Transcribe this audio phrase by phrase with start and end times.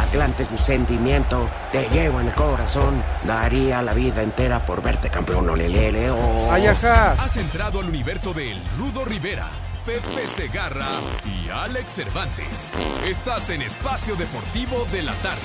[0.00, 3.02] Atlante es mi sentimiento, te llevo en el corazón.
[3.24, 6.50] Daría la vida entera por verte campeón, olelele, oh.
[6.50, 7.12] Ay, ajá.
[7.12, 9.48] Has entrado al universo de El Rudo Rivera,
[9.84, 12.72] Pepe Segarra y Alex Cervantes.
[13.04, 15.40] Estás en Espacio Deportivo de la Tarde.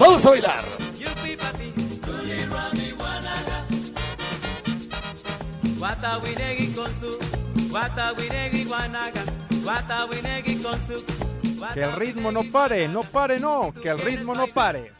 [0.00, 0.64] Vamos a bailar.
[11.74, 13.72] Que el ritmo no pare, no pare, no.
[13.80, 14.92] Que el ritmo no pare.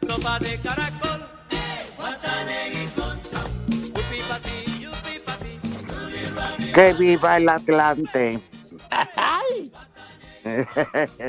[0.00, 1.34] Sopa de caracol.
[6.74, 8.40] Que viva el Atlante.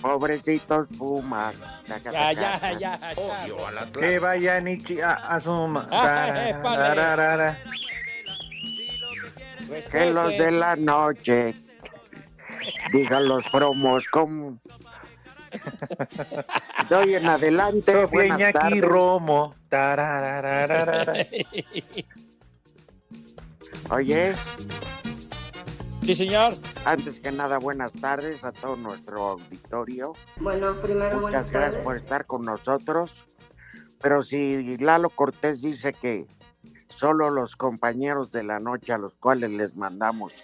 [0.00, 1.54] Pobrecitos Pumas.
[1.86, 2.98] Ya, ya, ya,
[3.92, 5.50] Que vayan y a, a su...
[5.90, 7.56] Ah.
[9.90, 11.54] Que los de la noche
[12.92, 14.58] digan los promos como
[16.88, 17.92] de hoy en adelante.
[17.92, 18.80] Sofía Iñaki tardes.
[18.80, 19.54] Romo.
[23.90, 24.34] Oye,
[26.02, 26.54] Sí, señor.
[26.84, 30.12] antes que nada, buenas tardes a todo nuestro auditorio.
[30.40, 31.84] Bueno, primero buenas Muchas gracias tardes.
[31.84, 33.26] por estar con nosotros.
[34.00, 36.26] Pero si Lalo Cortés dice que
[36.88, 40.42] solo los compañeros de la noche a los cuales les mandamos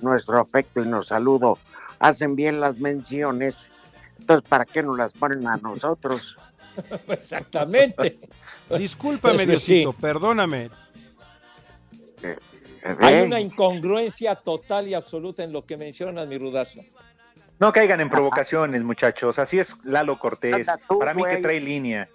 [0.00, 1.58] nuestro afecto y nos saludo
[1.98, 3.70] hacen bien las menciones,
[4.20, 6.36] entonces ¿para qué nos las ponen a nosotros?
[7.08, 8.18] Exactamente.
[8.78, 9.80] Discúlpame, Pues sí.
[9.80, 10.70] Diosito, perdóname.
[12.22, 12.38] ¿Eh?
[13.00, 16.80] Hay una incongruencia total y absoluta en lo que mencionas, mi rudazo.
[17.58, 19.38] No caigan en provocaciones, muchachos.
[19.38, 20.66] Así es Lalo Cortés.
[20.88, 22.08] Tú, Para mí que trae línea.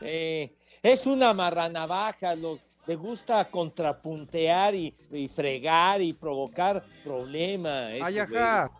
[0.00, 0.52] Eh,
[0.82, 7.92] es una marranavaja, lo, le gusta contrapuntear y, y fregar y provocar problemas.
[7.92, 8.42] ese Ay, güey.
[8.42, 8.70] ajá.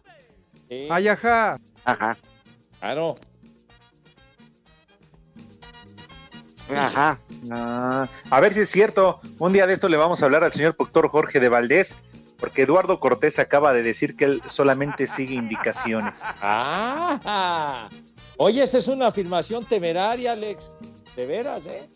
[0.69, 1.61] Sí, Ay, ajá.
[1.85, 2.17] Ajá,
[2.81, 3.15] claro.
[6.75, 7.19] Ajá.
[7.51, 9.21] Ah, a ver si es cierto.
[9.39, 12.07] Un día de esto le vamos a hablar al señor doctor Jorge de Valdés,
[12.39, 16.23] porque Eduardo Cortés acaba de decir que él solamente sigue indicaciones.
[16.43, 17.89] Ah,
[18.37, 20.75] oye, esa es una afirmación temeraria, Alex.
[21.15, 21.89] De veras, ¿eh?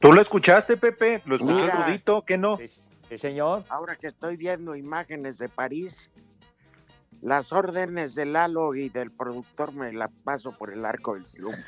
[0.00, 1.20] ¿Tú lo escuchaste, Pepe?
[1.26, 1.76] ¿Lo escuchó Mira.
[1.78, 2.22] el Rudito?
[2.24, 2.56] ¿Qué no?
[2.56, 2.68] Sí,
[3.08, 3.64] sí, señor.
[3.68, 6.10] Ahora que estoy viendo imágenes de París,
[7.20, 11.58] las órdenes de Lalo y del productor me la paso por el arco del triunfo.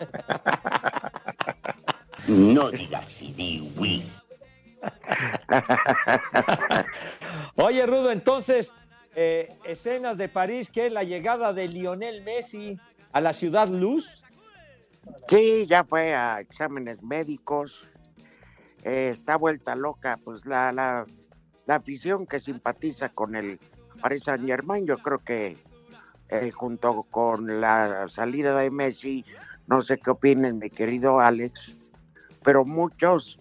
[2.28, 4.10] No digas sí, oui.
[7.56, 8.72] Oye, Rudo, entonces,
[9.14, 12.78] eh, escenas de París, que es la llegada de Lionel Messi
[13.12, 14.22] a la ciudad luz.
[15.28, 17.88] Sí, ya fue a exámenes médicos.
[18.82, 21.06] Eh, está vuelta loca, pues la, la,
[21.66, 23.58] la afición que simpatiza con el
[24.00, 25.56] Paris Saint Germain, yo creo que
[26.28, 29.24] eh, junto con la salida de Messi,
[29.66, 31.76] no sé qué opinen, mi querido Alex,
[32.46, 33.40] pero muchos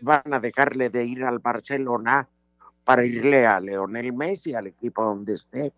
[0.00, 2.28] van a dejarle de ir al Barcelona
[2.84, 5.72] para irle a Leonel Messi, al equipo donde esté.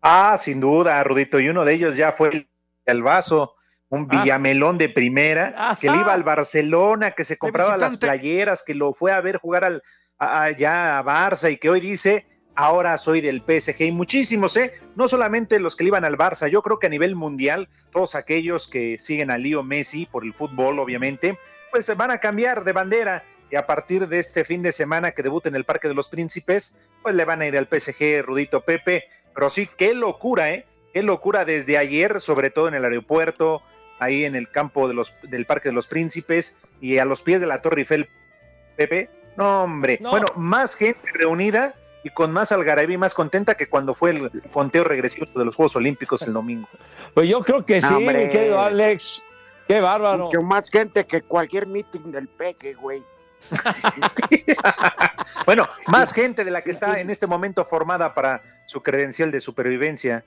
[0.00, 1.40] Ah, sin duda, Rudito.
[1.40, 2.46] Y uno de ellos ya fue
[2.84, 3.56] el, vaso,
[3.88, 8.74] un Villamelón de primera, que le iba al Barcelona, que se compraba las playeras, que
[8.74, 9.82] lo fue a ver jugar al,
[10.18, 13.82] a- allá a Barça y que hoy dice, ahora soy del PSG.
[13.82, 14.72] Y muchísimos, ¿eh?
[14.96, 18.14] No solamente los que le iban al Barça, yo creo que a nivel mundial, todos
[18.14, 21.38] aquellos que siguen a Leo Messi por el fútbol, obviamente,
[21.70, 23.22] pues se van a cambiar de bandera.
[23.50, 26.08] Y a partir de este fin de semana que debuta en el Parque de los
[26.08, 29.04] Príncipes, pues le van a ir al PSG, Rudito Pepe.
[29.34, 30.64] Pero sí, qué locura, ¿eh?
[30.94, 33.62] Qué locura desde ayer, sobre todo en el aeropuerto,
[33.98, 37.40] ahí en el campo de los, del Parque de los Príncipes y a los pies
[37.40, 38.08] de la Torre Eiffel,
[38.76, 39.10] Pepe.
[39.36, 39.98] No, hombre.
[40.00, 40.10] No.
[40.10, 44.30] Bueno, más gente reunida y con más algarabía y más contenta que cuando fue el
[44.52, 46.68] conteo regresivo de los Juegos Olímpicos el domingo.
[47.14, 48.26] Pues yo creo que sí, hombre.
[48.26, 49.24] mi querido Alex.
[49.68, 50.24] Qué bárbaro.
[50.24, 53.02] Mucho más gente que cualquier meeting del peje, güey.
[55.46, 59.40] Bueno, más gente de la que está en este momento formada para su credencial de
[59.40, 60.24] supervivencia.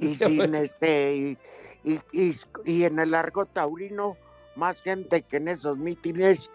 [0.00, 1.38] Y sin este, y,
[1.84, 2.34] y, y-
[2.64, 4.16] y en el argot taurino,
[4.56, 6.50] más gente que en esos mítines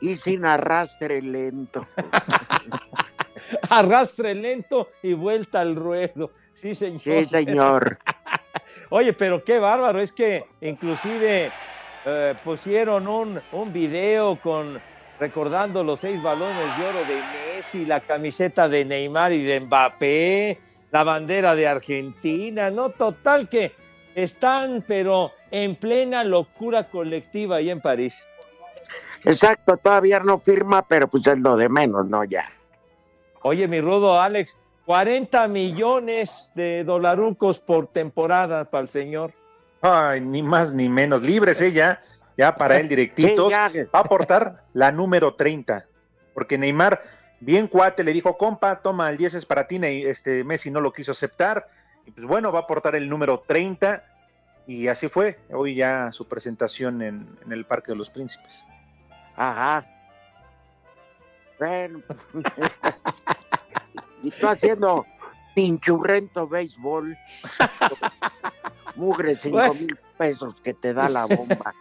[0.00, 1.86] y sin arrastre lento.
[3.70, 6.32] Arrastre lento y vuelta al ruedo.
[6.60, 7.00] Sí, señor.
[7.00, 7.98] Sí, señor.
[8.90, 11.52] Oye, pero qué bárbaro, es que inclusive
[12.04, 14.80] eh, pusieron un, un video con
[15.18, 17.22] recordando los seis balones de oro de
[17.54, 20.58] Messi, la camiseta de Neymar y de Mbappé,
[20.90, 23.72] la bandera de Argentina, no, total que
[24.14, 28.24] están, pero en plena locura colectiva ahí en París.
[29.24, 32.24] Exacto, todavía no firma, pero pues es lo de menos, ¿no?
[32.24, 32.44] Ya.
[33.42, 34.56] Oye, mi rudo Alex,
[34.86, 39.32] 40 millones de dolarucos por temporada para el señor.
[39.80, 41.22] Ay, ni más ni menos.
[41.22, 42.00] Libres ella,
[42.36, 43.52] ya para él directitos.
[43.52, 43.78] Sí.
[43.94, 45.86] Va a aportar la número 30.
[46.34, 47.02] Porque Neymar,
[47.40, 49.80] bien cuate, le dijo, compa, toma, el 10 es para ti.
[49.82, 51.68] Este, Messi no lo quiso aceptar.
[52.06, 54.04] Y pues bueno, va a aportar el número 30.
[54.66, 55.38] Y así fue.
[55.50, 58.66] Hoy ya su presentación en, en el Parque de los Príncipes.
[59.36, 59.99] Ajá.
[61.60, 62.02] Bueno.
[64.22, 65.06] y tú haciendo
[65.54, 67.16] pinchurrento béisbol.
[68.96, 71.74] Mugre cinco mil pesos que te da la bomba.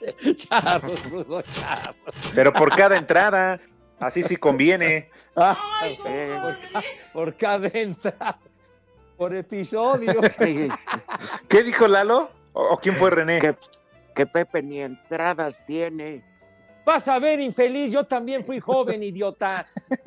[2.34, 3.60] Pero por cada entrada,
[4.00, 5.10] así sí conviene.
[5.36, 5.56] Ah,
[6.06, 6.82] Eh, por, ca-
[7.12, 8.38] por cada entrada,
[9.16, 10.20] por episodio.
[10.38, 10.70] que,
[11.48, 12.30] ¿Qué dijo Lalo?
[12.52, 13.38] ¿O o quién fue René?
[13.40, 13.56] que-
[14.14, 16.22] que Pepe ni entradas tiene.
[16.84, 19.66] Vas a ver, infeliz, yo también fui joven, idiota.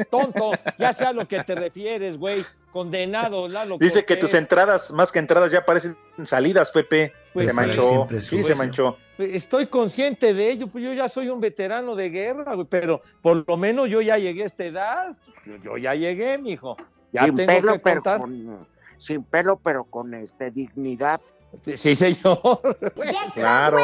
[0.09, 2.43] Tonto, ya sé a lo que te refieres, güey.
[2.71, 3.77] Condenado, Lalo.
[3.77, 7.13] Dice que tus entradas, más que entradas, ya parecen salidas, Pepe.
[7.33, 7.55] Pues se sí.
[7.55, 8.07] manchó.
[8.19, 8.97] Sí, se manchó.
[9.17, 13.47] Estoy consciente de ello, pues yo ya soy un veterano de guerra, güey, pero por
[13.47, 15.17] lo menos yo ya llegué a esta edad.
[15.63, 16.75] Yo, ya llegué, mijo.
[17.13, 18.19] Ya sin tengo pelo, que pero contar.
[18.19, 21.19] con, sin pelo, pero con este dignidad.
[21.75, 22.59] Sí, señor.
[23.33, 23.77] Claro.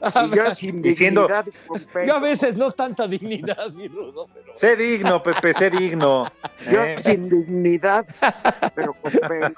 [0.00, 2.06] A Y yo sin Diciendo- dignidad y con pelo.
[2.06, 6.30] yo a veces no tanta dignidad, mi rudo, pero Sé digno, Pepe, sé digno.
[6.70, 6.96] Yo ¿eh?
[6.98, 8.04] sin dignidad,
[8.74, 9.50] pero con pelo.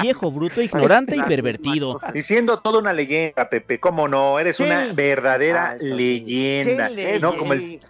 [0.00, 2.00] Viejo, bruto, ignorante y pervertido.
[2.14, 3.78] Diciendo toda una leyenda, Pepe.
[3.80, 4.38] ¿Cómo no?
[4.38, 4.62] Eres Sí.
[4.62, 5.84] una verdadera Ah, sí.
[5.86, 6.88] leyenda.
[6.90, 7.80] ¿Qué No, como el-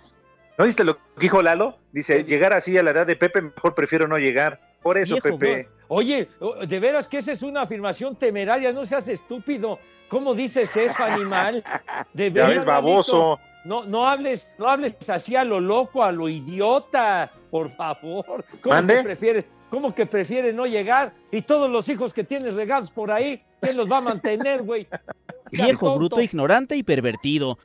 [0.59, 1.77] ¿No viste lo que dijo Lalo?
[1.93, 4.61] Dice, llegar así a la edad de Pepe, mejor prefiero no llegar.
[4.83, 5.69] Por eso, Viejo, Pepe.
[5.89, 6.29] Oye,
[6.67, 9.79] de veras que esa es una afirmación temeraria, no seas estúpido.
[10.09, 11.65] ¿Cómo dices eso, animal?
[12.13, 13.41] De Ya veras, ves, baboso.
[13.65, 18.45] No, no hables, no hables así a lo loco, a lo idiota, por favor.
[18.63, 18.97] ¿Cómo ¿Mande?
[18.99, 21.13] que prefieres, cómo que prefieres no llegar?
[21.33, 24.87] Y todos los hijos que tienes regados por ahí, ¿quién los va a mantener, güey?
[25.51, 25.99] Viejo, tonto.
[25.99, 27.59] bruto, ignorante y pervertido.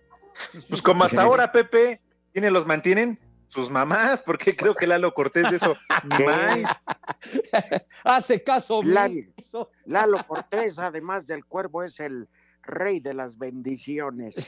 [0.70, 2.02] Pues como hasta ahora, Pepe,
[2.34, 3.20] ¿quiénes los mantienen?
[3.52, 5.76] Sus mamás, porque creo que Lalo Cortés de eso
[6.20, 6.84] más.
[8.06, 9.24] Hace caso Lalo.
[9.86, 12.30] Lalo Cortés, además del cuervo, es el
[12.64, 14.48] rey de las bendiciones.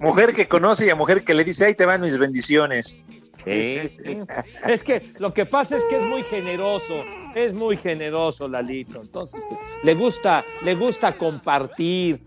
[0.00, 2.98] Mujer que conoce y a mujer que le dice, ahí te van mis bendiciones.
[3.46, 7.02] Es que lo que pasa es que es muy generoso,
[7.34, 9.00] es muy generoso Lalito.
[9.00, 9.42] Entonces,
[9.82, 12.20] le gusta, le gusta compartir,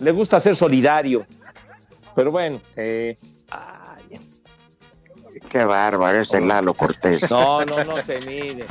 [0.00, 1.26] le gusta ser solidario.
[2.14, 3.16] Pero bueno, eh,
[3.50, 4.20] ay,
[5.48, 7.30] Qué bárbaro, es el Lalo Cortés.
[7.30, 8.66] no, no, no se mide.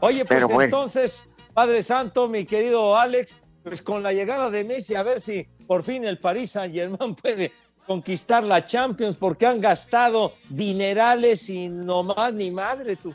[0.00, 0.62] Oye, pues Pero bueno.
[0.64, 1.22] entonces,
[1.54, 5.84] Padre Santo, mi querido Alex, pues con la llegada de Messi, a ver si por
[5.84, 7.52] fin el Paris Saint Germain puede
[7.86, 13.14] conquistar la Champions, porque han gastado dinerales y no más ni madre tú.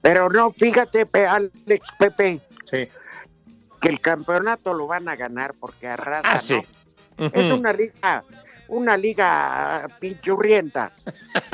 [0.00, 2.88] Pero no, fíjate, Pe- Alex Pepe, Sí.
[3.80, 6.28] que el campeonato lo van a ganar porque arrasa.
[6.32, 6.54] Ah, sí.
[6.54, 6.62] ¿no?
[7.32, 8.24] Es una liga,
[8.68, 10.92] una liga pinchurrienta.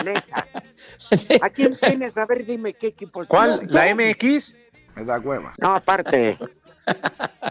[0.05, 0.47] neta.
[1.43, 2.17] ¿A quién tienes?
[2.19, 3.25] A ver, dime qué equipo.
[3.27, 3.61] ¿Cuál?
[3.69, 4.57] ¿La MX?
[5.59, 6.39] No, aparte.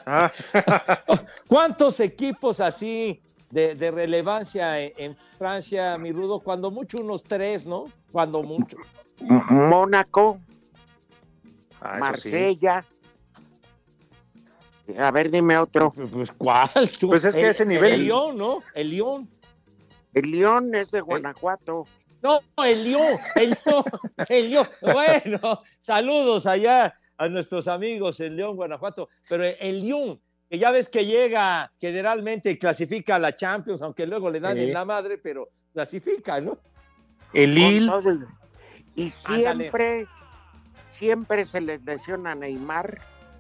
[0.06, 0.32] Ah,
[1.48, 3.22] ¿Cuántos equipos así
[3.52, 6.40] de, de relevancia en, en Francia, mi rudo?
[6.40, 7.86] Cuando mucho, unos tres, ¿no?
[8.12, 8.78] Cuando mucho.
[9.22, 10.40] M- Mónaco,
[11.82, 12.30] ah, sí.
[14.98, 15.92] A ver, dime otro.
[15.92, 16.70] Pues, ¿cuál?
[17.00, 17.10] tú?
[17.10, 18.62] Pues es que El- ese nivel- El León, ¿no?
[18.74, 19.30] El León.
[20.14, 21.86] El León es de Guanajuato.
[22.24, 23.84] No, el León, el León,
[24.30, 24.68] el León.
[24.82, 29.10] Bueno, saludos allá a nuestros amigos en León, Guanajuato.
[29.30, 34.08] Pero el León, que ya ves que llega generalmente y clasifica a la Champions, aunque
[34.08, 36.58] luego le dan en la madre, pero clasifica, ¿no?
[37.34, 37.92] El Lille.
[38.96, 40.08] Y siempre,
[40.90, 42.98] siempre se les lesiona a Neymar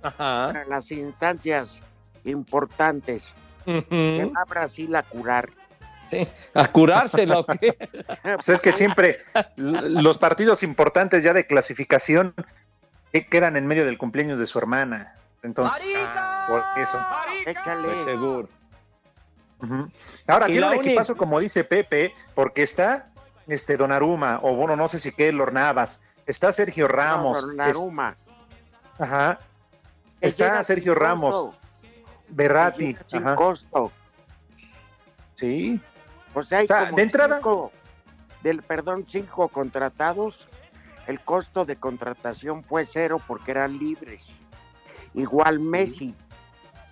[0.07, 0.61] Ajá.
[0.61, 1.81] en las instancias
[2.23, 3.33] importantes.
[3.65, 5.49] Se va a Brasil a curar.
[6.09, 7.77] Sí, A curársela, ¿o qué?
[8.23, 9.19] Pues es que siempre
[9.57, 12.33] los partidos importantes ya de clasificación
[13.11, 15.15] que quedan en medio del cumpleaños de su hermana.
[15.43, 15.83] Entonces,
[16.47, 16.97] por eso.
[17.45, 17.87] Échale.
[17.89, 18.49] Pues seguro.
[20.27, 23.09] Ahora tiene un uni- equipazo, como dice Pepe, porque está
[23.47, 28.15] este Donaruma, o bueno, no sé si Keylor Navas, está Sergio Ramos, No, es- Donnarumma.
[28.99, 29.43] ajá, Que
[30.21, 31.51] está Sergio Ramos,
[32.35, 33.91] llega sin ajá, costo.
[35.35, 35.79] sí,
[36.33, 37.71] O sea, hay O sea, como de entrada- cinco,
[38.43, 40.47] del perdón, cinco contratados.
[41.07, 44.27] El costo de contratación fue cero porque eran libres.
[45.13, 46.13] Igual Messi.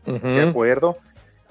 [0.06, 0.98] de acuerdo.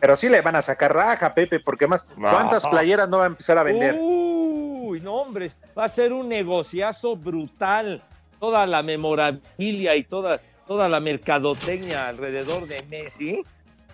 [0.00, 3.28] Pero sí le van a sacar raja, Pepe, porque más, ¿cuántas playeras no va a
[3.28, 3.96] empezar a vender?
[3.98, 8.02] Uy, no, hombre, va a ser un negociazo brutal.
[8.40, 13.42] Toda la memorabilia y toda, toda la mercadotecnia alrededor de Messi.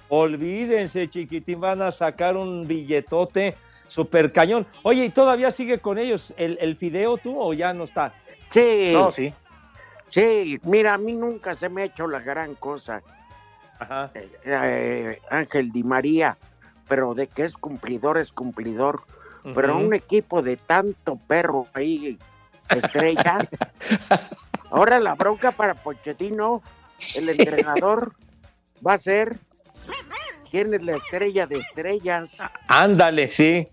[0.08, 3.54] Olvídense, chiquitín, van a sacar un billetote
[3.88, 4.66] super cañón.
[4.82, 8.12] Oye, ¿y todavía sigue con ellos el, el fideo tú o ya no está?
[8.50, 9.32] Sí, No, sí.
[10.10, 13.02] sí, mira, a mí nunca se me ha hecho la gran cosa,
[13.78, 14.10] Ajá.
[14.14, 16.36] eh, Ángel Di María,
[16.88, 19.02] pero de que es cumplidor, es cumplidor.
[19.54, 22.18] Pero un equipo de tanto perro ahí,
[22.68, 23.38] estrella.
[24.70, 26.62] Ahora la bronca para Pochettino,
[27.16, 28.14] el entrenador,
[28.86, 29.38] va a ser
[30.50, 33.68] quién es la estrella de estrellas Ándale, sí.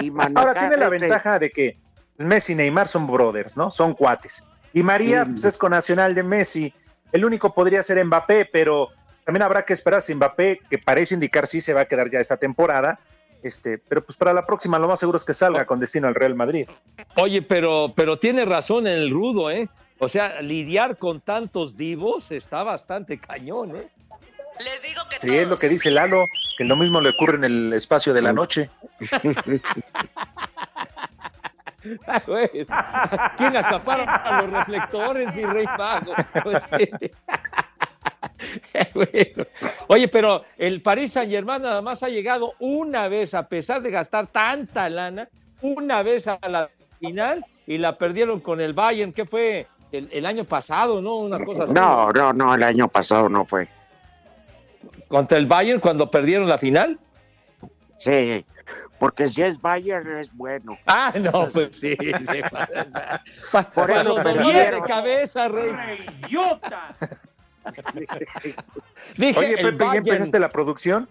[0.00, 1.78] y Ahora tiene la ventaja de que
[2.18, 3.70] Messi y Neymar son brothers, ¿no?
[3.70, 4.44] Son cuates.
[4.72, 5.32] Y María, Sí.
[5.32, 6.74] pues es nacional de Messi.
[7.12, 8.88] El único podría ser Mbappé, pero
[9.24, 12.20] también habrá que esperar si Mbappé, que parece indicar sí se va a quedar ya
[12.20, 12.98] esta temporada.
[13.42, 16.14] Este, pero pues para la próxima lo más seguro es que salga con destino al
[16.14, 16.68] Real Madrid.
[17.16, 19.68] Oye, pero, pero tiene razón el rudo, ¿eh?
[19.98, 23.88] O sea, lidiar con tantos divos está bastante cañón, ¿eh?
[25.22, 26.24] Sí, es lo que dice Lalo,
[26.58, 28.68] que lo mismo le ocurre en el espacio de la noche.
[33.36, 36.14] ¿Quién acapara los reflectores, mi rey pago?
[36.42, 36.90] Pues sí.
[38.92, 39.46] Bueno.
[39.86, 43.92] Oye, pero el Paris Saint Germain nada más ha llegado una vez, a pesar de
[43.92, 45.28] gastar tanta lana,
[45.60, 46.68] una vez a la
[46.98, 51.16] final y la perdieron con el Bayern, que fue el, el año pasado, ¿no?
[51.16, 51.72] Una cosa así.
[51.72, 53.68] No, no, no, el año pasado no fue.
[55.08, 56.98] Contra el Bayern cuando perdieron la final.
[57.98, 58.44] Sí,
[58.98, 60.76] porque si es Bayern es bueno.
[60.86, 61.96] Ah, no, pues sí.
[62.00, 62.40] sí.
[63.52, 65.70] Pa- Por pa- eso dolores de cabeza, rey.
[69.16, 71.08] Dije, Oye, Pepe, ¿ya empezaste la producción?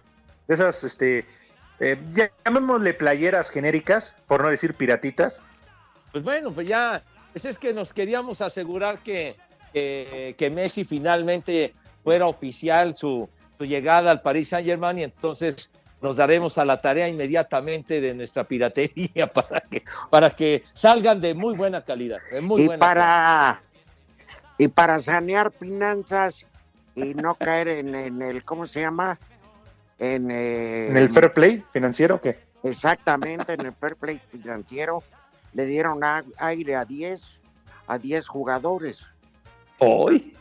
[0.47, 1.25] De esas, este,
[1.79, 1.97] eh,
[2.45, 5.43] llamémosle playeras genéricas, por no decir piratitas.
[6.11, 9.35] Pues bueno, pues ya, pues es que nos queríamos asegurar que,
[9.73, 11.73] que, que Messi finalmente
[12.03, 15.71] fuera oficial su, su llegada al Paris Saint Germain y entonces
[16.01, 21.33] nos daremos a la tarea inmediatamente de nuestra piratería para que, para que salgan de
[21.33, 22.19] muy buena calidad.
[22.31, 23.61] De muy y buena para
[24.57, 26.45] y para sanear finanzas
[26.95, 29.17] y no caer en, en el ¿cómo se llama?
[29.97, 32.51] En, eh, ¿En el fair play financiero o qué?
[32.63, 35.03] exactamente en el fair play financiero
[35.53, 37.39] le dieron a- aire a 10
[37.87, 39.07] a 10 jugadores.
[39.79, 40.33] Hoy.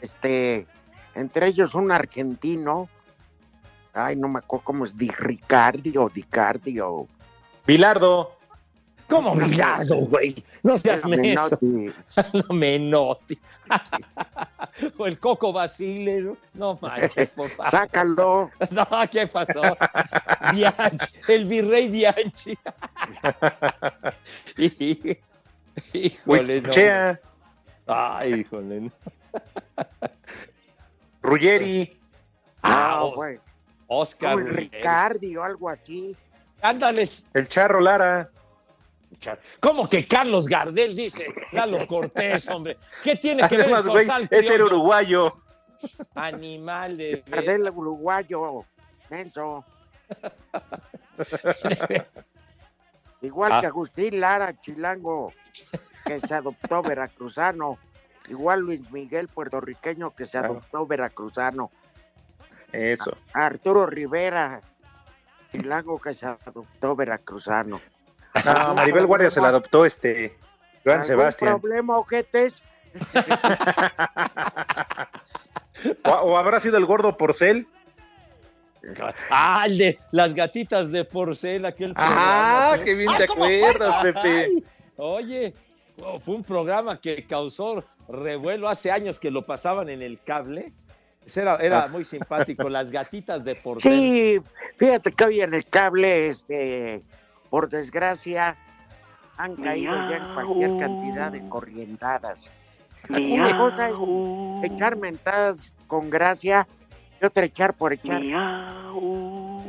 [0.00, 0.66] Este,
[1.14, 2.88] entre ellos un argentino.
[3.94, 7.06] Ay, no me acuerdo cómo es, Di Ricardi o Dicardio.
[7.66, 8.36] Bilardo.
[9.08, 10.44] ¿Cómo Bilardo, güey?
[10.66, 11.04] No seas.
[11.04, 11.92] Menotti.
[12.34, 13.38] No Menotti.
[14.98, 16.22] o el Coco Basile.
[16.22, 16.36] ¿no?
[16.54, 17.70] No manches, por favor.
[17.70, 18.50] Sácalo.
[18.72, 19.62] No, ¿qué pasó?
[20.52, 22.58] Bianchi, el virrey Bianchi.
[25.92, 26.70] Híjole, no.
[27.86, 28.80] Ay, híjole.
[28.80, 28.92] no.
[31.22, 31.96] Ruggeri.
[32.62, 33.38] Ah, No, güey.
[33.86, 34.36] Oscar.
[34.36, 36.16] Ricardi o algo así.
[36.60, 37.24] Ándales.
[37.34, 38.30] el Charro Lara.
[39.60, 42.76] ¿Cómo que Carlos Gardel dice Lalo Cortés, hombre?
[43.02, 44.66] ¿Qué tiene que ver Además, el ese era criollo?
[44.66, 45.36] uruguayo.
[46.14, 47.22] Animal de...
[47.46, 48.64] Del uruguayo,
[49.10, 49.64] menso.
[53.22, 53.60] Igual Ah.
[53.60, 55.32] que Agustín Lara, chilango,
[56.04, 57.78] que se adoptó veracruzano.
[58.28, 60.54] Igual Luis Miguel, puertorriqueño, que se Claro.
[60.54, 61.70] adoptó veracruzano.
[62.72, 63.16] Eso.
[63.32, 64.60] Arturo Rivera,
[65.52, 67.80] chilango, que se adoptó veracruzano.
[68.44, 70.36] No, Maribel Guardia se la adoptó este
[70.84, 71.60] Joan ¿Algún Sebastián.
[71.60, 72.62] problema, ojetes?
[76.04, 77.66] O, o habrá sido el gordo Porcel.
[79.30, 83.94] Ah, el de las gatitas de porcel, aquel Ah, programa, qué bien ¡Ah, te acuerdas!
[84.02, 84.20] Pepe.
[84.28, 84.64] Ay,
[84.96, 85.54] oye,
[86.02, 90.72] oh, fue un programa que causó revuelo hace años que lo pasaban en el cable.
[91.34, 91.88] Era, era Ah.
[91.90, 93.94] muy simpático, las gatitas de portero.
[93.94, 94.40] Sí,
[94.78, 97.02] fíjate que hoy en el cable, este,
[97.50, 98.56] por desgracia,
[99.36, 102.50] han caído ya en cualquier cantidad de corrientadas.
[103.08, 103.96] Una cosa es
[104.64, 106.66] echar mentadas con gracia
[107.20, 108.22] y otra echar por echar.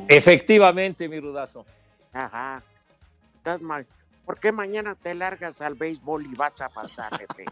[0.08, 1.66] Efectivamente, mi rudazo.
[2.14, 2.64] Ajá.
[3.36, 3.86] Estás mal.
[4.26, 7.46] ¿Por qué mañana te largas al béisbol y vas a pasar, jefe?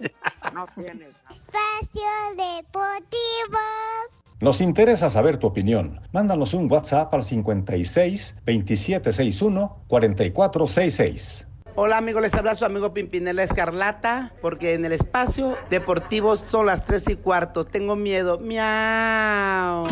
[0.52, 1.14] No tienes.
[1.30, 3.58] Espacio Deportivo.
[4.40, 6.00] Nos interesa saber tu opinión.
[6.12, 11.46] Mándanos un WhatsApp al 56 2761 4466.
[11.74, 16.84] Hola amigos, les habla su amigo Pimpinela Escarlata, porque en el espacio deportivo son las
[16.86, 17.64] 3 y cuarto.
[17.64, 18.38] Tengo miedo.
[18.38, 19.86] Miau.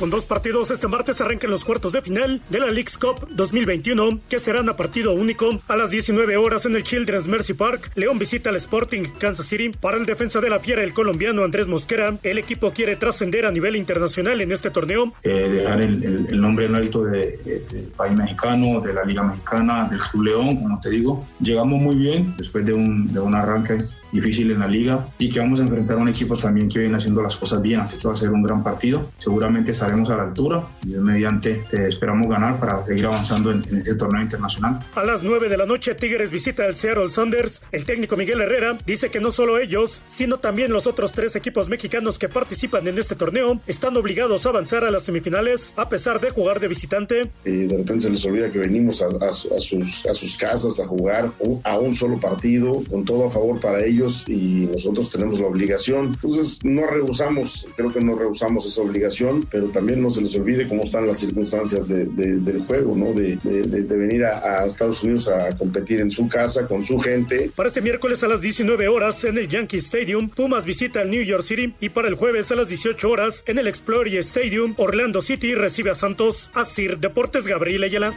[0.00, 4.20] Con dos partidos este martes arrancan los cuartos de final de la League's Cup 2021,
[4.30, 7.92] que serán a partido único a las 19 horas en el Children's Mercy Park.
[7.96, 9.68] León visita al Sporting Kansas City.
[9.68, 13.50] Para el defensa de la fiera, el colombiano Andrés Mosquera, el equipo quiere trascender a
[13.52, 15.12] nivel internacional en este torneo.
[15.22, 17.62] eh, dejar el, nombre en alto de-
[17.94, 21.26] país mexicano, de la Liga Mexicana, del Club León, como te digo.
[21.40, 25.62] Llegamos muy bien después de un arranque difícil en la liga y que vamos a
[25.64, 28.16] enfrentar a un equipo también que viene haciendo las cosas bien, así que va a
[28.16, 29.10] ser un gran partido.
[29.18, 33.78] Seguramente estaremos a la altura y mediante te esperamos ganar para seguir avanzando en, en
[33.78, 34.80] este torneo internacional.
[34.94, 37.62] A las 9 de la noche, Tigres visita al Seattle Saunders.
[37.72, 41.68] El técnico Miguel Herrera dice que no solo ellos, sino también los otros tres equipos
[41.68, 46.20] mexicanos que participan en este torneo están obligados a avanzar a las semifinales a pesar
[46.20, 47.30] de jugar de visitante.
[47.44, 50.36] y de repente se les olvida que venimos a, a su- a sus, a sus
[50.36, 54.66] casas a jugar un- a un solo partido, con todo a favor para ellos y
[54.72, 56.06] nosotros tenemos la obligación.
[56.14, 60.66] Entonces no rehusamos, creo que no rehusamos esa obligación, pero también no se les olvide
[60.68, 63.12] cómo están las circunstancias de- de- del juego, ¿no?
[63.12, 67.50] De, de- venir a, a Estados Unidos a competir en su casa, con su gente.
[67.54, 71.22] Para este miércoles a las 19 horas en el Yankee Stadium, Pumas visita al New
[71.22, 75.20] York City y para el jueves a las 18 horas en el Exploria Stadium, Orlando
[75.20, 76.50] City recibe a Santos.
[76.54, 78.14] Asir Deportes Gabriel Ayala.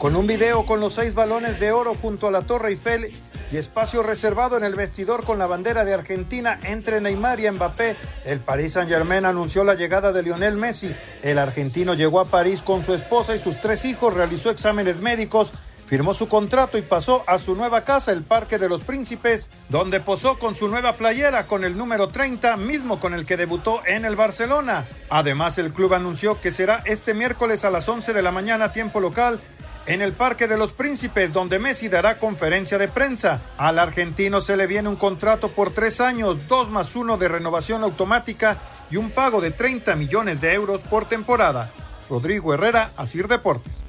[0.00, 3.12] Con un video con los seis balones de oro junto a la Torre Eiffel
[3.52, 7.96] y espacio reservado en el vestidor con la bandera de Argentina entre Neymar y Mbappé,
[8.24, 10.90] el Paris Saint-Germain anunció la llegada de Lionel Messi.
[11.22, 15.52] El argentino llegó a París con su esposa y sus tres hijos, realizó exámenes médicos,
[15.84, 20.00] firmó su contrato y pasó a su nueva casa, el Parque de los Príncipes, donde
[20.00, 24.06] posó con su nueva playera con el número 30, mismo con el que debutó en
[24.06, 24.86] el Barcelona.
[25.10, 28.98] Además, el club anunció que será este miércoles a las 11 de la mañana, tiempo
[28.98, 29.38] local,
[29.86, 33.40] en el Parque de los Príncipes, donde Messi dará conferencia de prensa.
[33.56, 37.82] Al argentino se le viene un contrato por tres años, dos más uno de renovación
[37.82, 38.58] automática
[38.90, 41.70] y un pago de 30 millones de euros por temporada.
[42.08, 43.84] Rodrigo Herrera, Asir Deportes.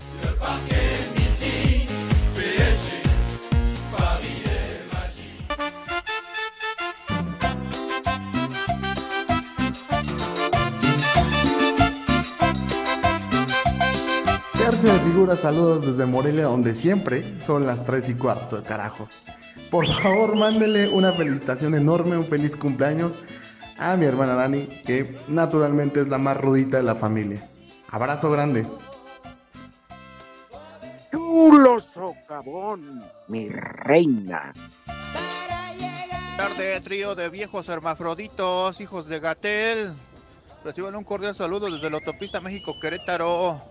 [14.81, 19.07] De figuras, saludos desde Morelia, donde siempre son las 3 y cuarto, carajo.
[19.69, 23.19] Por favor, mándele una felicitación enorme, un feliz cumpleaños
[23.77, 27.43] a mi hermana Dani, que naturalmente es la más rudita de la familia.
[27.91, 28.65] Abrazo grande.
[31.11, 34.51] Chulo socavón, mi reina.
[36.37, 39.93] tarde, trío de viejos hermafroditos, hijos de Gatel.
[40.63, 43.70] Reciban un cordial saludo desde la autopista México-Querétaro.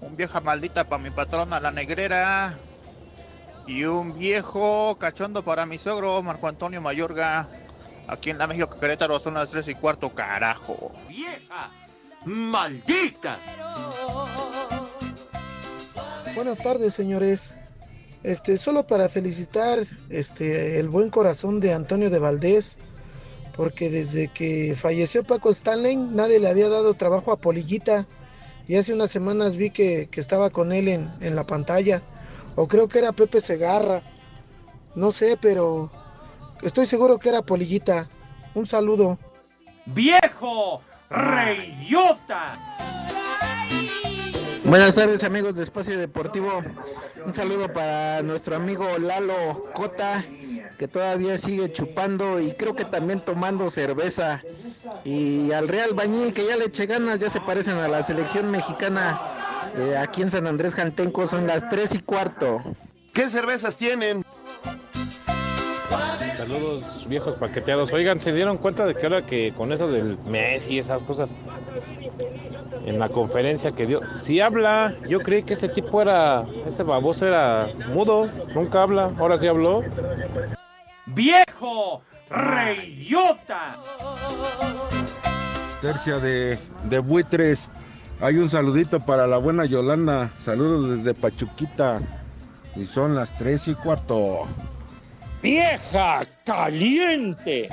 [0.00, 2.58] Un vieja maldita para mi patrona, la negrera.
[3.66, 7.48] Y un viejo cachondo para mi sogro, Marco Antonio Mayorga.
[8.08, 10.92] Aquí en la México-Querétaro son las tres y cuarto, carajo.
[11.06, 11.70] ¡Vieja!
[12.24, 13.38] ¡Maldita!
[16.34, 17.54] Buenas tardes, señores.
[18.22, 22.76] Este, solo para felicitar este, el buen corazón de Antonio de Valdés,
[23.56, 28.06] porque desde que falleció Paco Stanley nadie le había dado trabajo a Polillita.
[28.70, 32.02] Y hace unas semanas vi que, que estaba con él en, en la pantalla.
[32.54, 34.00] O creo que era Pepe Segarra.
[34.94, 35.90] No sé, pero
[36.62, 38.08] estoy seguro que era Polillita.
[38.54, 39.18] Un saludo.
[39.86, 40.82] ¡Viejo!
[41.10, 42.60] ¡Reyota!
[44.62, 46.62] Buenas tardes amigos de Espacio Deportivo.
[47.26, 50.24] Un saludo para nuestro amigo Lalo Cota,
[50.78, 54.40] que todavía sigue chupando y creo que también tomando cerveza.
[55.04, 58.50] Y al Real Bañil, que ya le eche ganas, ya se parecen a la selección
[58.50, 59.20] mexicana.
[59.76, 62.62] Eh, aquí en San Andrés Jaltenco son las 3 y cuarto.
[63.12, 64.24] ¿Qué cervezas tienen?
[66.36, 67.92] Saludos viejos paqueteados.
[67.92, 71.34] Oigan, ¿se dieron cuenta de que ahora que con eso del mes y esas cosas
[72.86, 74.00] en la conferencia que dio.
[74.20, 79.38] Sí habla, yo creí que ese tipo era, ese baboso era mudo, nunca habla, ahora
[79.38, 79.82] sí habló.
[81.06, 82.02] ¡Viejo!
[82.30, 83.80] ¡Reyota!
[85.80, 87.70] Tercia de, de buitres.
[88.20, 90.30] Hay un saludito para la buena Yolanda.
[90.38, 92.00] Saludos desde Pachuquita.
[92.76, 94.46] Y son las tres y cuarto.
[95.42, 97.68] ¡Vieja caliente!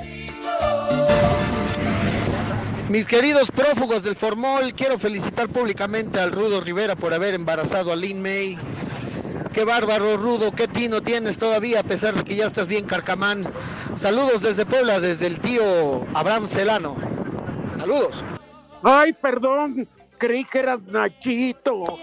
[2.88, 7.96] Mis queridos prófugos del Formol, quiero felicitar públicamente al Rudo Rivera por haber embarazado a
[7.96, 8.58] Lin May.
[9.58, 13.52] Qué bárbaro, Rudo, qué tino tienes todavía, a pesar de que ya estás bien carcamán.
[13.96, 16.94] Saludos desde Puebla, desde el tío Abraham Celano.
[17.66, 18.22] Saludos.
[18.84, 21.98] Ay, perdón, creí que eras Nachito.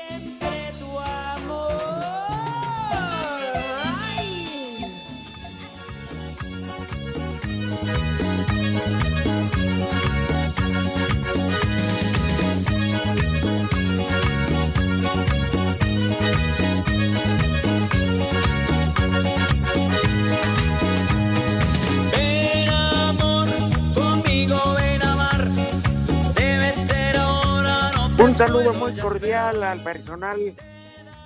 [28.48, 30.54] Saludo muy cordial al personal,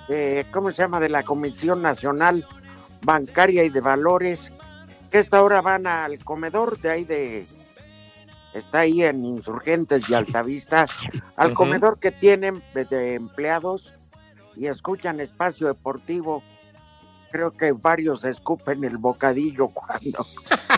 [0.08, 1.00] eh, ¿cómo se llama?
[1.00, 2.46] De la Comisión Nacional
[3.02, 4.50] Bancaria y de Valores,
[5.10, 7.46] que esta hora van al comedor de ahí de,
[8.54, 10.86] está ahí en Insurgentes y Altavista,
[11.36, 13.92] al comedor que tienen de, de empleados
[14.56, 16.42] y escuchan espacio deportivo.
[17.30, 20.26] Creo que varios escupen el bocadillo cuando.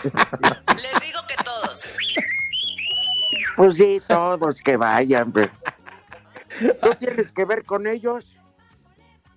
[0.03, 1.93] Les digo que todos.
[3.55, 5.33] Pues sí, todos que vayan.
[6.59, 6.79] Pues.
[6.79, 8.39] ¿Tú tienes que ver con ellos?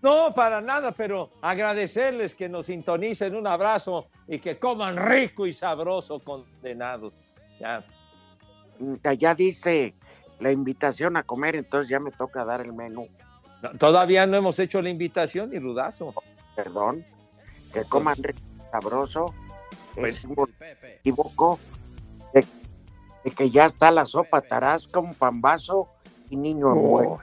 [0.02, 3.34] No, para nada, pero agradecerles que nos sintonicen.
[3.34, 7.14] Un abrazo y que coman rico y sabroso, condenados.
[7.58, 7.84] Ya.
[9.18, 9.94] Ya dice
[10.38, 13.08] la invitación a comer, entonces ya me toca dar el menú.
[13.62, 16.14] No, todavía no hemos hecho la invitación ni rudazo.
[16.54, 17.04] Perdón.
[17.72, 19.34] Que coman rico y sabroso.
[19.94, 20.36] Pues- Es un
[20.98, 21.58] equivoco
[22.34, 22.44] de,
[23.24, 25.88] de que ya está la sopa tarasca, un pambazo
[26.30, 27.20] y niño envuelto.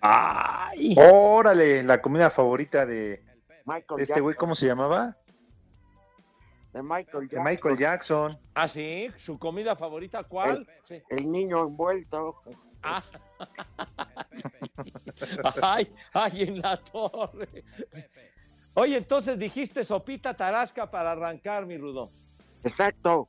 [0.00, 0.94] ¡Ay!
[0.98, 3.22] Órale, la comida favorita de
[3.64, 4.36] Michael este güey.
[4.36, 5.16] ¿cómo se llamaba?
[6.72, 7.44] De Michael De Jackson.
[7.44, 8.38] Michael Jackson.
[8.54, 9.10] ¿Ah, sí?
[9.16, 10.68] ¿Su comida favorita cuál?
[10.84, 11.02] Sí.
[11.08, 12.36] El niño envuelto.
[12.82, 13.02] Ah.
[15.62, 17.64] ay, ay, en la torre.
[18.74, 22.10] Oye, entonces dijiste sopita tarasca para arrancar, mi Rudo.
[22.62, 23.26] Exacto.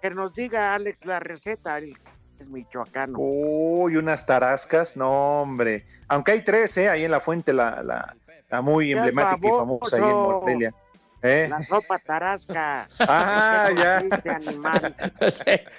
[0.00, 1.96] Que nos diga Alex la receta, él
[2.40, 3.18] es michoacano.
[3.18, 5.84] Uy, unas tarascas, no, hombre.
[6.08, 6.88] Aunque hay tres, ¿eh?
[6.88, 8.16] Ahí en la fuente, la, la,
[8.48, 10.16] la muy ¡Qué emblemática y famosa ahí en!
[10.16, 10.74] Morelia.
[11.22, 11.46] ¿Eh?
[11.50, 12.88] La sopa tarasca.
[13.00, 14.34] Ah, ¿Qué ya.
[14.34, 14.96] animal?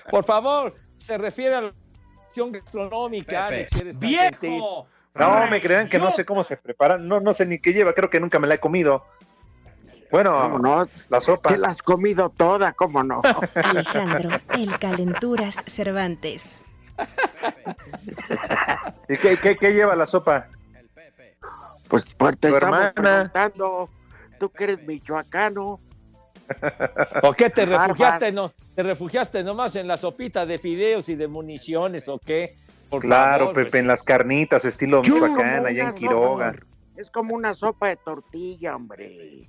[0.09, 1.73] Por favor, se refiere a la
[2.27, 3.99] opción gastronómica, Alex.
[3.99, 4.87] ¡Viejo!
[5.15, 7.07] No, me crean que no sé cómo se preparan.
[7.07, 9.03] No, no sé ni qué lleva, creo que nunca me la he comido.
[10.11, 10.85] Bueno, ¿Cómo no?
[11.09, 11.49] la sopa.
[11.49, 13.21] Te la has comido toda, ¿cómo no?
[13.63, 16.43] Alejandro, el Calenturas Cervantes.
[19.09, 20.47] ¿Y qué, qué, qué lleva la sopa?
[21.87, 22.93] Pues, pues te Tu estamos hermana.
[22.93, 23.89] preguntando,
[24.39, 25.79] tú que eres michoacano.
[27.23, 28.51] ¿O qué te refugiaste, no?
[28.75, 32.53] ¿Te refugiaste nomás en la sopita de fideos y de municiones o qué?
[32.89, 33.81] Por claro, favor, Pepe, pues.
[33.81, 36.53] en las carnitas, estilo Michoacán, allá en Quiroga.
[36.53, 36.65] sopa-
[36.97, 39.47] Es como una sopa de tortilla, hombre.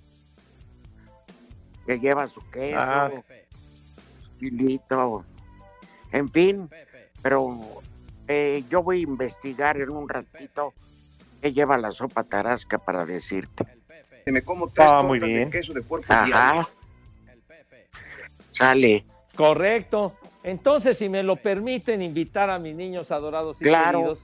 [1.86, 3.10] Que lleva su queso, Ah.
[4.22, 5.24] su chilito,
[6.12, 6.68] en fin.
[7.22, 7.58] Pero
[8.28, 10.72] eh, yo voy a investigar en un ratito
[11.40, 13.64] qué lleva la sopa tarasca para decirte.
[14.26, 15.50] Me como tres Ah, muy bien.
[15.50, 16.06] de queso de puerco.
[16.12, 16.68] Ajá.
[18.52, 19.04] Sale.
[19.36, 20.14] Correcto.
[20.44, 23.98] Entonces, si me lo permiten, invitar a mis niños adorados y Claro.
[23.98, 24.18] queridos.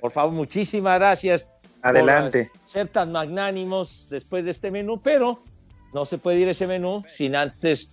[0.00, 1.58] Por favor, muchísimas gracias.
[1.82, 2.50] Adelante.
[2.52, 5.42] Por ser tan magnánimos después de este menú, pero
[5.94, 7.88] no se puede ir ese menú sin antes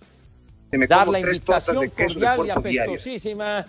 [0.72, 3.66] Me dar la invitación cordial y afectuosísima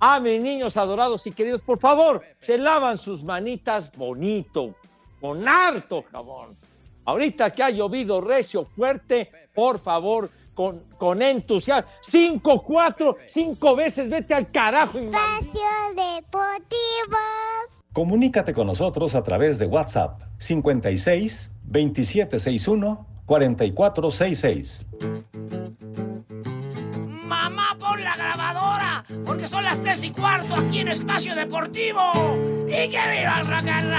[0.00, 1.60] a mis niños adorados y queridos.
[1.62, 4.74] Por favor, se lavan sus manitas bonito,
[5.20, 6.56] con harto jabón.
[7.04, 11.90] Ahorita que ha llovido recio, fuerte, por favor, con, con entusiasmo.
[12.02, 14.98] Cinco, cuatro, cinco veces, vete al carajo.
[14.98, 17.18] Espacio Deportivo.
[17.92, 24.86] Comunícate con nosotros a través de WhatsApp 56 2761 4466.
[27.26, 32.00] Mamá, pon la grabadora, porque son las tres y cuarto aquí en Espacio Deportivo.
[32.66, 33.94] ¡Y que viva el rock and!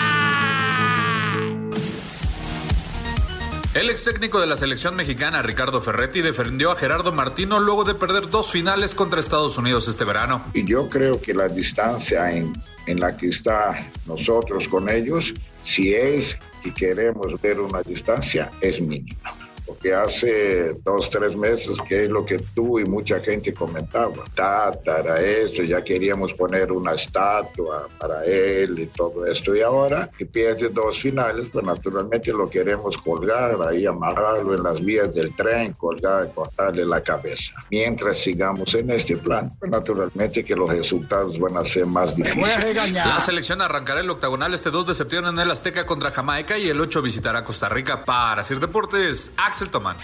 [3.75, 7.93] El ex técnico de la selección mexicana, Ricardo Ferretti, defendió a Gerardo Martino luego de
[7.93, 10.45] perder dos finales contra Estados Unidos este verano.
[10.53, 12.53] Y yo creo que la distancia en,
[12.87, 18.81] en la que está nosotros con ellos, si es que queremos ver una distancia, es
[18.81, 24.23] mínima porque hace dos, tres meses que es lo que tú y mucha gente comentaba.
[24.33, 29.55] Tátara, esto, ya queríamos poner una estatua para él y todo esto.
[29.55, 34.83] Y ahora que pierde dos finales, pues naturalmente lo queremos colgar ahí, amarrarlo en las
[34.83, 37.53] vías del tren, colgar, cortarle la cabeza.
[37.69, 42.93] Mientras sigamos en este plan, pues naturalmente que los resultados van a ser más difíciles.
[42.93, 46.69] La selección arrancará el octagonal este 2 de septiembre en el Azteca contra Jamaica y
[46.69, 49.31] el 8 visitará Costa Rica para Sir Deportes.
[49.55, 49.95] Axel Tomán.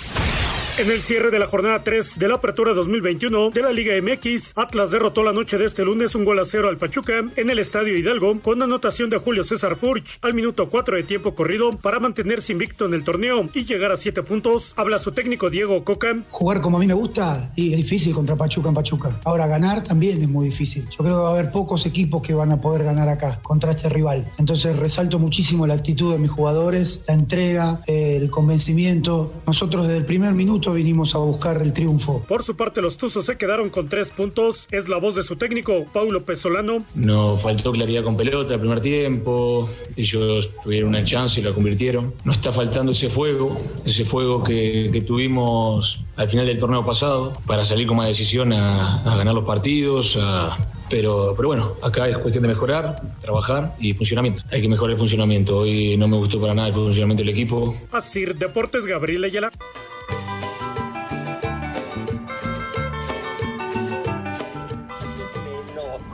[0.77, 4.53] En el cierre de la jornada 3 de la apertura 2021 de la Liga MX,
[4.55, 7.59] Atlas derrotó la noche de este lunes un gol a cero al Pachuca en el
[7.59, 11.99] Estadio Hidalgo con anotación de Julio César Furch al minuto 4 de tiempo corrido para
[11.99, 14.73] mantenerse invicto en el torneo y llegar a 7 puntos.
[14.77, 16.15] Habla su técnico Diego Coca.
[16.31, 19.19] Jugar como a mí me gusta y es difícil contra Pachuca en Pachuca.
[19.25, 20.87] Ahora ganar también es muy difícil.
[20.89, 23.71] Yo creo que va a haber pocos equipos que van a poder ganar acá contra
[23.71, 24.25] este rival.
[24.39, 29.33] Entonces resalto muchísimo la actitud de mis jugadores, la entrega, el convencimiento.
[29.45, 32.23] Nosotros desde el primer minuto vinimos a buscar el triunfo.
[32.27, 34.67] Por su parte, los Tuzos se quedaron con tres puntos.
[34.71, 36.83] Es la voz de su técnico, Paulo Pesolano.
[36.95, 39.67] Nos faltó claridad con pelota el primer tiempo.
[39.95, 42.13] Ellos tuvieron una chance y la convirtieron.
[42.23, 47.33] No está faltando ese fuego, ese fuego que, que tuvimos al final del torneo pasado
[47.47, 50.57] para salir con más decisión a, a ganar los partidos, a,
[50.91, 54.43] pero, pero bueno, acá es cuestión de mejorar, trabajar y funcionamiento.
[54.51, 55.59] Hay que mejorar el funcionamiento.
[55.59, 57.73] Hoy no me gustó para nada el funcionamiento del equipo.
[57.91, 59.51] Así, Deportes Gabriel Ayala.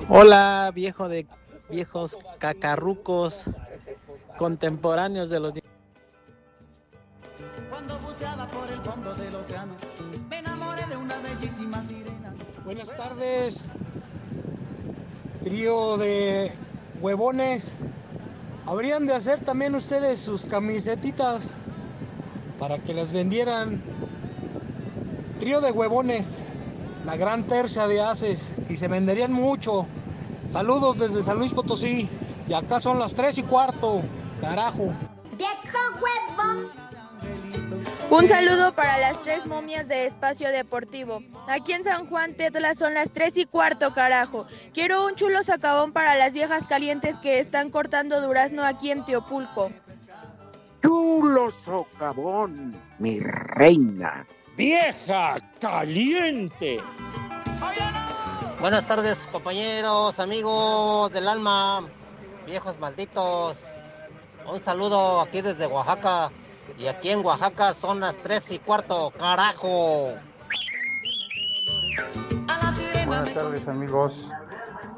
[0.10, 1.28] Hola, viejo de
[1.70, 3.43] viejos cacarrucos
[4.38, 5.54] contemporáneos de los
[7.70, 9.74] Cuando buceaba por el fondo del océano,
[10.30, 12.34] me enamoré de una bellísima sirena.
[12.63, 13.74] Buenas tardes,
[15.43, 16.54] trío de
[17.02, 17.76] huevones.
[18.65, 21.50] Habrían de hacer también ustedes sus camisetitas
[22.58, 23.82] para que las vendieran.
[25.41, 26.26] Trío de huevones,
[27.08, 29.88] la gran tercia de haces y se venderían mucho.
[30.46, 32.10] Saludos desde San Luis Potosí
[32.50, 34.02] y acá son las 3 y cuarto,
[34.41, 34.91] carajo.
[38.10, 41.22] Un saludo para las tres momias de Espacio Deportivo.
[41.48, 44.46] Aquí en San Juan Tetla son las tres y cuarto, carajo.
[44.74, 49.72] Quiero un chulo sacabón para las viejas calientes que están cortando durazno aquí en Teopulco.
[50.82, 54.26] Chulo socavón, mi reina.
[54.58, 56.80] ¡Vieja caliente!
[58.60, 61.86] Buenas tardes, compañeros, amigos del alma,
[62.48, 63.60] viejos malditos.
[64.52, 66.32] Un saludo aquí desde Oaxaca.
[66.76, 70.15] Y aquí en Oaxaca son las tres y cuarto, carajo.
[73.06, 74.28] Buenas tardes amigos.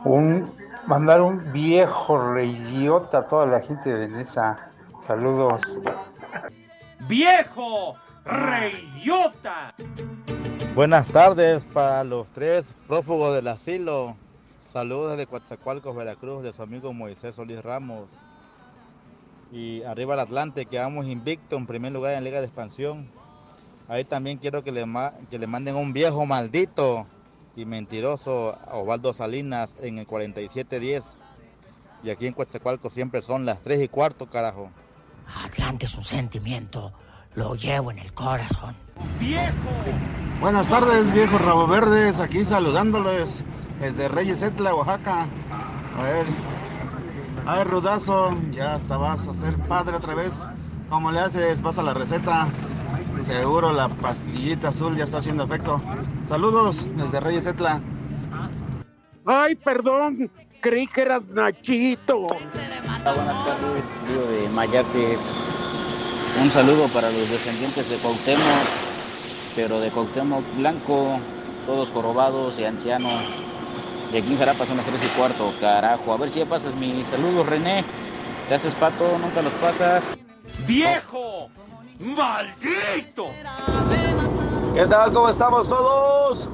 [0.06, 0.50] Un
[0.86, 4.72] mandar un viejo reyota a toda la gente de Nesa.
[5.06, 5.62] Saludos.
[7.10, 9.74] ¡Viejo reyota!
[10.76, 14.16] Buenas tardes para los tres prófugos del asilo.
[14.58, 18.10] Saludos desde Coatzacoalcos, Veracruz, de su amigo Moisés Solís Ramos.
[19.52, 23.10] Y arriba el Atlante, que vamos invicto en primer lugar en Liga de Expansión.
[23.88, 24.86] Ahí también quiero que le,
[25.30, 27.08] que le manden un viejo maldito
[27.56, 31.18] y mentiroso a Osvaldo Salinas en el 4710.
[32.04, 34.70] Y aquí en Coatzacoalcos siempre son las 3 y cuarto, carajo.
[35.44, 36.94] Atlante es un sentimiento,
[37.36, 38.74] lo llevo en el corazón.
[40.42, 42.20] Buenas tardes, viejos rabo verdes.
[42.20, 43.44] Aquí saludándoles
[43.80, 45.28] desde Reyes Etla, Oaxaca.
[45.98, 46.26] A ver.
[47.46, 50.34] Ay, Rudazo, ya hasta vas a ser padre otra vez.
[50.90, 51.62] ¿Cómo le haces?
[51.62, 52.48] Pasa la receta.
[53.26, 55.82] Seguro la pastillita azul ya está haciendo efecto.
[56.24, 57.82] Saludos desde Reyes Etla.
[59.26, 62.28] Ay, perdón, creí que eras Nachito.
[62.28, 63.86] Buenas tardes,
[64.30, 65.49] de Mayates.
[66.42, 68.44] Un saludo para los descendientes de Cuauhtémoc,
[69.58, 71.20] pero de Cuauhtémoc Blanco,
[71.66, 73.12] todos jorobados y ancianos.
[74.14, 76.14] Y aquí en Jarapa son las 3 y cuarto, carajo.
[76.14, 77.84] A ver si ya pasas mi saludo, René.
[78.48, 80.06] Te haces pato, nunca los pasas.
[80.66, 81.50] ¡Viejo!
[82.00, 83.26] ¡Maldito!
[84.74, 85.12] ¿Qué tal?
[85.12, 86.48] ¿Cómo estamos todos?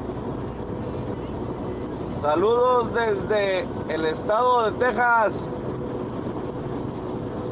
[2.20, 5.48] Saludos desde el estado de Texas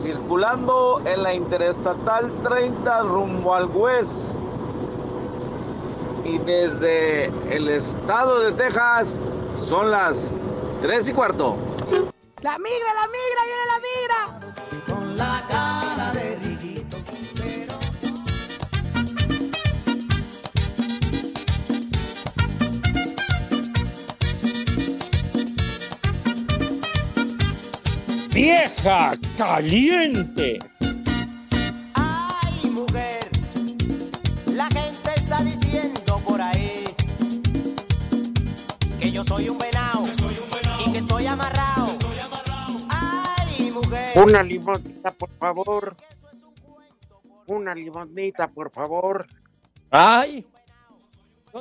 [0.04, 4.36] circulando en la interestatal 30 rumbo al West.
[6.26, 9.18] Y desde el estado de Texas
[9.66, 10.36] son las
[10.82, 11.56] 3 y cuarto.
[12.42, 14.20] La migra, la migra, viene la migra.
[14.94, 16.38] Con la cara de
[17.42, 17.74] Pero...
[28.34, 30.60] ¡Vieja caliente.
[31.94, 33.30] Ay, mujer,
[34.48, 36.84] la gente está diciendo por ahí
[39.00, 40.06] que yo soy un venado
[40.86, 41.88] y que estoy amarrado.
[42.90, 44.22] Ay, mujer.
[44.24, 45.96] Una limonita, por favor.
[47.48, 49.28] Una limonita, por favor.
[49.92, 50.48] Ay.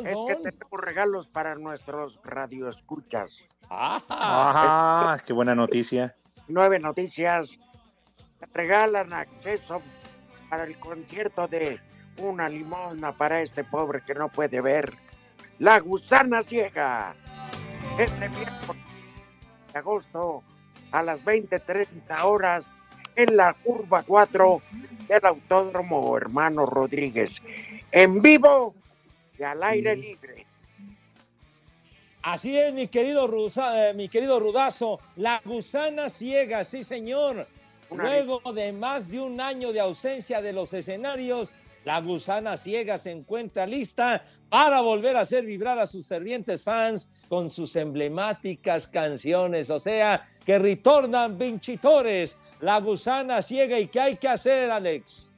[0.05, 3.45] Es que tenemos regalos para nuestros radioescuchas.
[3.69, 6.17] Ah, qué buena noticia.
[6.49, 7.59] Nueve noticias.
[8.53, 9.81] Regalan acceso
[10.51, 11.79] para el concierto de
[12.19, 14.93] una limosna para este pobre que no puede ver.
[15.59, 17.15] La gusana ciega.
[17.99, 18.83] Este miércoles
[19.73, 20.43] de agosto
[20.91, 22.65] a las 20:30 horas
[23.15, 24.61] en la curva 4
[25.09, 27.31] del Autódromo Hermano Rodríguez.
[27.91, 28.75] En vivo
[29.39, 30.47] y al aire libre.
[32.23, 35.01] Así es, mi querido, Rusa- eh, mi querido Rudazo.
[35.17, 37.47] La gusana ciega, sí, señor.
[37.91, 41.53] Una Luego de más de un año de ausencia de los escenarios,
[41.85, 47.09] la gusana ciega se encuentra lista para volver a hacer vibrar a sus fervientes fans
[47.29, 49.69] con sus emblemáticas canciones.
[49.69, 52.37] O sea, que retornan vincitores.
[52.61, 53.79] La gusana ciega.
[53.81, 55.29] ¿Y qué hay que hacer, Alex?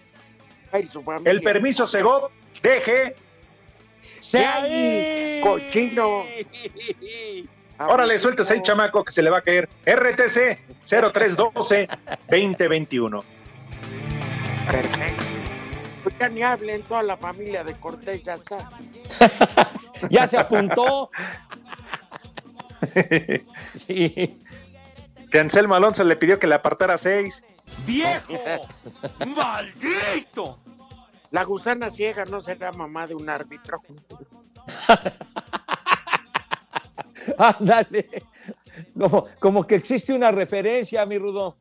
[1.25, 2.29] el permiso Segov,
[2.61, 3.15] deje.
[4.33, 6.25] ¡Ahí, cochino!
[7.79, 9.67] Órale, sueltas ahí, chamaco, que se le va a caer.
[9.85, 13.21] RTC 0312-2021.
[14.71, 15.23] Perfecto.
[16.03, 18.69] Pues ya ni hablen, toda la familia de Cortés ya está.
[20.09, 21.09] ya se apuntó.
[23.87, 24.39] sí.
[25.31, 27.45] Que Anselmo Alonso le pidió que le apartara seis.
[27.85, 28.33] ¡Viejo!
[29.25, 30.59] ¡Maldito!
[31.33, 33.81] La gusana ciega no será mamá de un árbitro.
[37.39, 38.07] Ándale.
[38.95, 41.57] Como, como que existe una referencia, mi Rudo.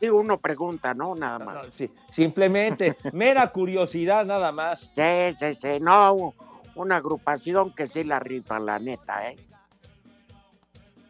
[0.00, 1.14] Sí, uno pregunta, ¿no?
[1.14, 1.66] Nada más.
[1.70, 4.92] Sí, simplemente, mera curiosidad nada más.
[4.96, 5.78] Sí, sí, sí.
[5.80, 6.34] No,
[6.74, 9.36] una agrupación que sí la rifa, la neta, ¿eh?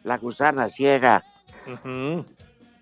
[0.03, 1.23] La gusana ciega.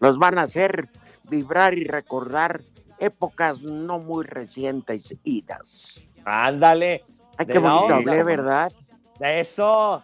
[0.02, 0.90] Los van a hacer
[1.30, 2.62] vibrar y recordar
[3.02, 6.06] épocas no muy recientes idas.
[6.24, 7.04] Ándale.
[7.38, 8.72] Ay, qué bonito hablé, ¿verdad?
[9.20, 10.02] De eso.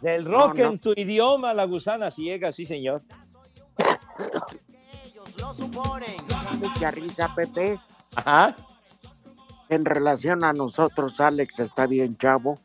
[0.00, 0.70] Del rock No, no.
[0.70, 3.02] en tu idioma, la gusana ciega, sí, señor.
[6.58, 7.78] Mucha risa, Pepe.
[8.16, 8.56] Ajá.
[9.68, 12.58] En relación a nosotros, Alex está bien chavo,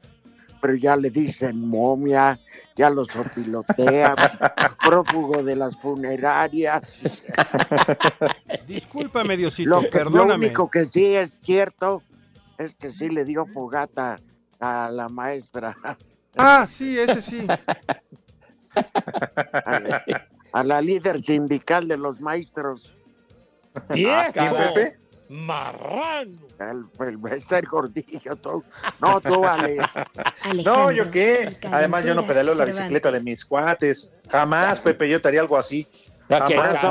[0.65, 2.39] pero ya le dicen momia,
[2.75, 4.15] ya lo sopilotean,
[4.83, 7.21] prófugo de las funerarias.
[8.67, 12.01] Discúlpame, Diosito, Lo, que- lo único que sí es cierto
[12.57, 14.19] es que sí le dio fogata
[14.59, 15.77] a la maestra,
[16.35, 17.45] Ah, sí, ese sí.
[19.65, 20.03] a la,
[20.51, 22.97] a la líder sindical de los maestros.
[23.93, 24.31] ¡Viejo!
[24.33, 24.97] ¿quién, Pepe?
[25.29, 26.37] ¡Marrano!
[26.59, 28.63] El, el Mester Gordillo, tú.
[29.01, 29.87] No, tú, Alex.
[30.63, 31.55] No, yo qué.
[31.71, 34.11] Además, yo no pedaleo la bicicleta de mis cuates.
[34.29, 35.87] Jamás, Pepe, yo te haría algo así.
[36.29, 36.83] Jamás.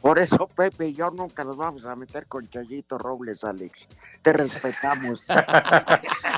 [0.00, 3.88] Por eso, Pepe y yo nunca nos vamos a meter con Chayito Robles, Alex.
[4.22, 5.26] Te respetamos.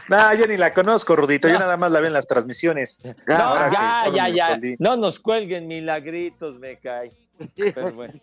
[0.08, 1.48] No, yo ni la conozco, Rudito.
[1.48, 3.02] Yo nada más la veo en las transmisiones.
[3.26, 4.58] No, Ahora ya, todo ya, ya.
[4.78, 7.12] No nos cuelguen milagritos, me cae.
[7.56, 8.20] Pero bueno.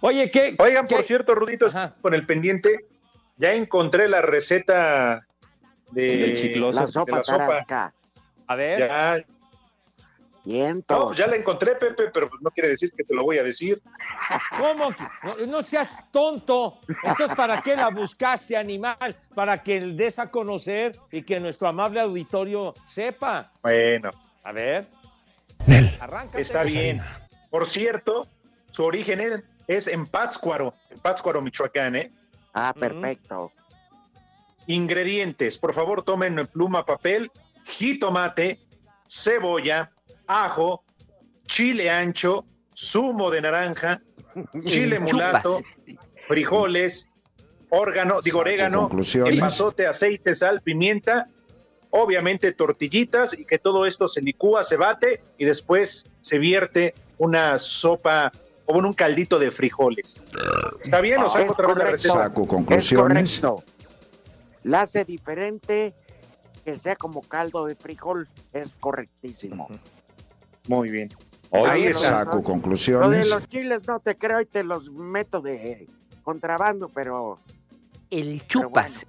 [0.00, 0.56] Oye, ¿qué?
[0.58, 1.66] Oigan, por cierto, Rudito,
[2.00, 2.86] con el pendiente,
[3.36, 5.26] ya encontré la receta
[5.90, 6.80] de, Del chicloso.
[6.80, 7.94] La de sopa tarasca.
[8.46, 8.78] A ver.
[8.80, 9.24] Ya,
[10.44, 13.38] no, pues ya la encontré, Pepe, pero pues no quiere decir que te lo voy
[13.38, 13.80] a decir.
[14.58, 14.90] ¿Cómo?
[15.22, 16.80] No, no seas tonto.
[17.02, 19.16] Entonces, ¿para qué la buscaste, animal?
[19.34, 23.50] Para que el des a conocer y que nuestro amable auditorio sepa.
[23.62, 24.10] Bueno,
[24.42, 24.86] A ver.
[25.98, 26.42] Arráncate.
[26.42, 27.00] está bien.
[27.54, 28.26] Por cierto,
[28.72, 32.10] su origen es, es en Pátzcuaro, en Pátzcuaro, Michoacán, ¿eh?
[32.52, 33.52] Ah, perfecto.
[34.66, 37.30] Ingredientes, por favor, tomen pluma, papel,
[37.64, 38.58] jitomate,
[39.06, 39.92] cebolla,
[40.26, 40.82] ajo,
[41.46, 42.44] chile ancho,
[42.74, 44.02] zumo de naranja,
[44.64, 45.62] chile mulato,
[46.26, 47.08] frijoles,
[47.70, 48.90] órgano, digo orégano,
[49.26, 51.28] epazote, aceite, sal, pimienta,
[51.90, 57.58] obviamente tortillitas y que todo esto se licúa, se bate y después se vierte una
[57.58, 58.32] sopa
[58.66, 60.20] o bueno, un caldito de frijoles.
[60.82, 61.90] ¿Está bien o saco Es otra vez la correcto.
[61.90, 62.14] receta?
[62.14, 63.40] Saco Es conclusiones.
[63.40, 63.64] correcto.
[64.62, 65.92] La hace diferente
[66.64, 68.26] que sea como caldo de frijol.
[68.54, 69.68] Es correctísimo.
[70.66, 71.10] Muy bien.
[71.50, 71.92] Está.
[71.94, 73.30] Saco los- Lo de conclusiones.
[73.30, 75.86] los chiles no te creo y te los meto de
[76.22, 77.38] contrabando, pero
[78.10, 79.06] El chupas.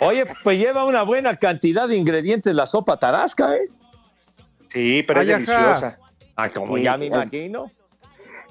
[0.00, 3.68] Oye, pues lleva una buena cantidad de ingredientes la sopa tarasca, ¿eh?
[4.68, 5.98] Sí, pero es ajá.
[6.36, 7.70] Ah, como ya me imagino.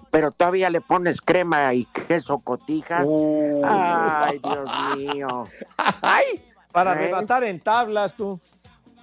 [0.09, 3.03] pero todavía le pones crema y queso cotija.
[3.03, 5.43] Uh, Ay, Dios mío.
[6.01, 6.43] ¡Ay!
[6.71, 7.05] Para ¿Eh?
[7.07, 8.39] rematar en tablas, tú.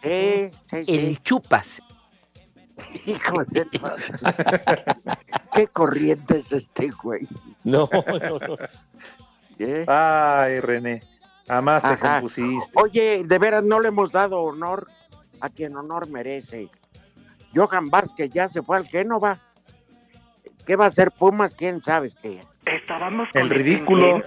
[0.02, 0.96] Sí, sí, sí.
[0.96, 1.82] El chupas.
[3.06, 3.66] Hijo de
[5.54, 7.28] Qué corriente es este güey.
[7.64, 8.56] No, no, no.
[9.58, 9.84] ¿eh?
[9.86, 11.02] Ay, René.
[11.46, 12.80] Jamás te compusiste.
[12.80, 14.86] Oye, de veras no le hemos dado honor
[15.40, 16.70] a quien honor merece.
[17.54, 19.40] Johan Vázquez ya se fue al Génova.
[20.66, 21.54] ¿Qué va a hacer Pumas?
[21.54, 22.40] ¿Quién sabe qué?
[22.64, 24.22] Estábamos El ridículo.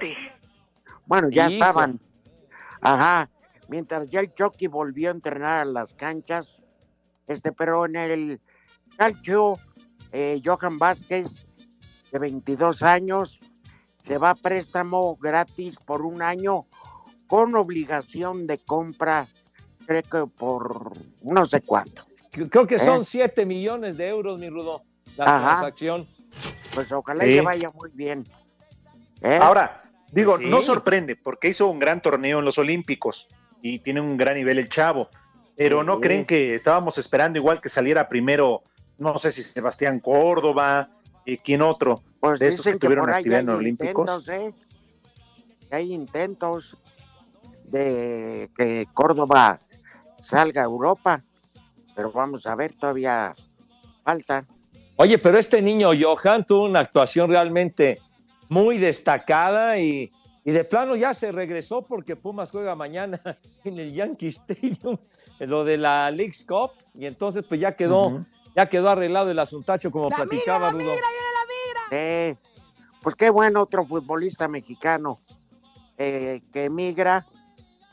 [1.06, 1.54] Bueno, ya Hijo.
[1.54, 2.00] estaban.
[2.82, 3.30] Ajá.
[3.70, 6.64] Mientras ya el Chucky volvió a entrenar a las canchas.
[7.28, 8.42] Este, pero en el
[8.98, 9.58] calcio,
[10.12, 11.48] eh, Johan Vázquez,
[12.12, 13.40] de 22 años,
[14.02, 16.66] se va a préstamo gratis por un año
[17.28, 19.28] con obligación de compra,
[19.88, 22.06] creo que por no sé cuánto.
[22.34, 23.06] Creo que son ¿Eh?
[23.06, 24.84] 7 millones de euros, mi Rudo,
[25.18, 25.46] la Ajá.
[25.60, 26.08] transacción.
[26.74, 27.36] Pues ojalá Sí.
[27.36, 28.26] le vaya muy bien.
[29.22, 29.38] ¿Eh?
[29.42, 30.46] Ahora, digo, Sí.
[30.48, 33.28] no sorprende porque hizo un gran torneo en los Olímpicos
[33.62, 35.10] y tiene un gran nivel el chavo.
[35.56, 38.64] Pero no creen que estábamos esperando igual que saliera primero,
[38.98, 40.90] no sé si Sebastián Córdoba,
[41.26, 44.28] y quién otro, Pues de estos que que tuvieron actividad en Olímpicos.
[44.28, 44.54] intentos, ¿eh?
[45.70, 46.76] Que hay intentos
[47.66, 49.60] de que Córdoba
[50.22, 51.22] salga a Europa,
[51.96, 53.34] pero vamos a ver, todavía
[54.04, 54.46] falta.
[54.96, 58.00] Oye, pero este niño Johan tuvo una actuación realmente
[58.50, 60.12] muy destacada y,
[60.46, 63.20] y de plano ya se regresó porque Pumas juega mañana
[63.64, 64.98] en el Yankee Stadium,
[65.40, 68.26] en lo de la League's Cup, y entonces pues ya quedó,
[68.56, 70.80] ya quedó arreglado el asuntacho como La migra, platicaba la Rudo.
[70.80, 71.82] migra, viene la migra.
[71.92, 72.36] Eh,
[73.02, 75.18] pues qué bueno otro futbolista mexicano
[75.98, 77.26] eh, que emigra,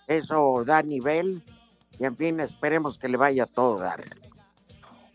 [0.07, 1.43] eso da nivel
[2.01, 4.03] y en fin, esperemos que le vaya a todo dar.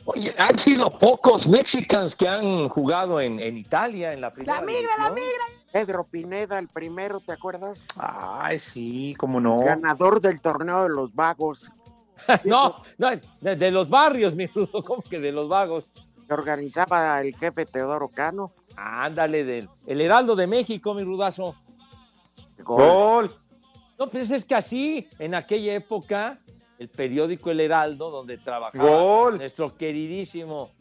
[0.05, 4.65] Oye, han sido pocos mexicanos que han jugado en, en Italia, en la primera La
[4.65, 5.43] migra, la migra.
[5.73, 7.83] Pedro Pineda, el primero, ¿te acuerdas?
[7.97, 9.57] Ay, sí, cómo no.
[9.57, 11.71] Ganador del torneo de los vagos.
[12.45, 13.09] No, no,
[13.41, 15.91] de, de los barrios, mi Rudo, ¿cómo que de los vagos?
[16.25, 18.53] que organizaba el jefe Teodoro Cano.
[18.75, 21.55] Ándale, del el Heraldo de México, mi Rudazo.
[22.59, 23.27] Gol.
[23.27, 23.31] Gol.
[23.97, 26.39] No, pues es que así, en aquella época,
[26.79, 29.37] el periódico El Heraldo, donde trabajaba Gol.
[29.37, 30.71] nuestro queridísimo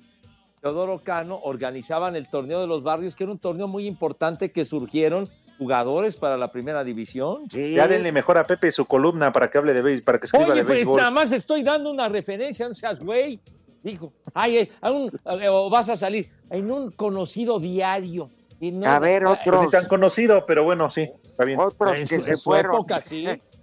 [0.61, 4.65] Teodoro Cano, organizaban el torneo de los barrios, que era un torneo muy importante que
[4.65, 5.29] surgieron
[5.59, 7.49] jugadores para la primera división.
[7.51, 7.75] Sí.
[7.75, 10.47] Ya denle mejor a Pepe su columna para que hable de béisbol, para que escriba
[10.47, 10.97] Oye, de pues béisbol.
[10.97, 13.39] nada más estoy dando una referencia, no seas güey.
[13.83, 18.29] Dijo, ay, eh, a un- eh, o vas a salir en un conocido diario.
[18.59, 21.61] Y no- A ver, eh, Pues otros, ni tan conocido, pero bueno, sí, está bien.
[21.61, 22.75] otros en que su, se fueron.
[22.77, 23.27] época, sí.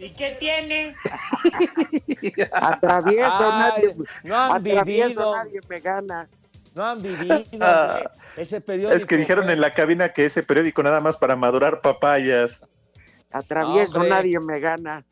[0.00, 0.94] ¿Y qué tiene?
[2.52, 6.28] Atravieso, Ay, nadie, no han atravieso, vivido, nadie me gana.
[6.74, 7.34] no han vivido.
[7.36, 8.08] hombre.
[8.36, 8.96] Ese periódico.
[8.96, 12.64] Es que dijeron en la cabina que ese periódico nada más para madurar papayas.
[13.32, 14.10] Atravieso, Hombre.
[14.10, 15.04] nadie me gana.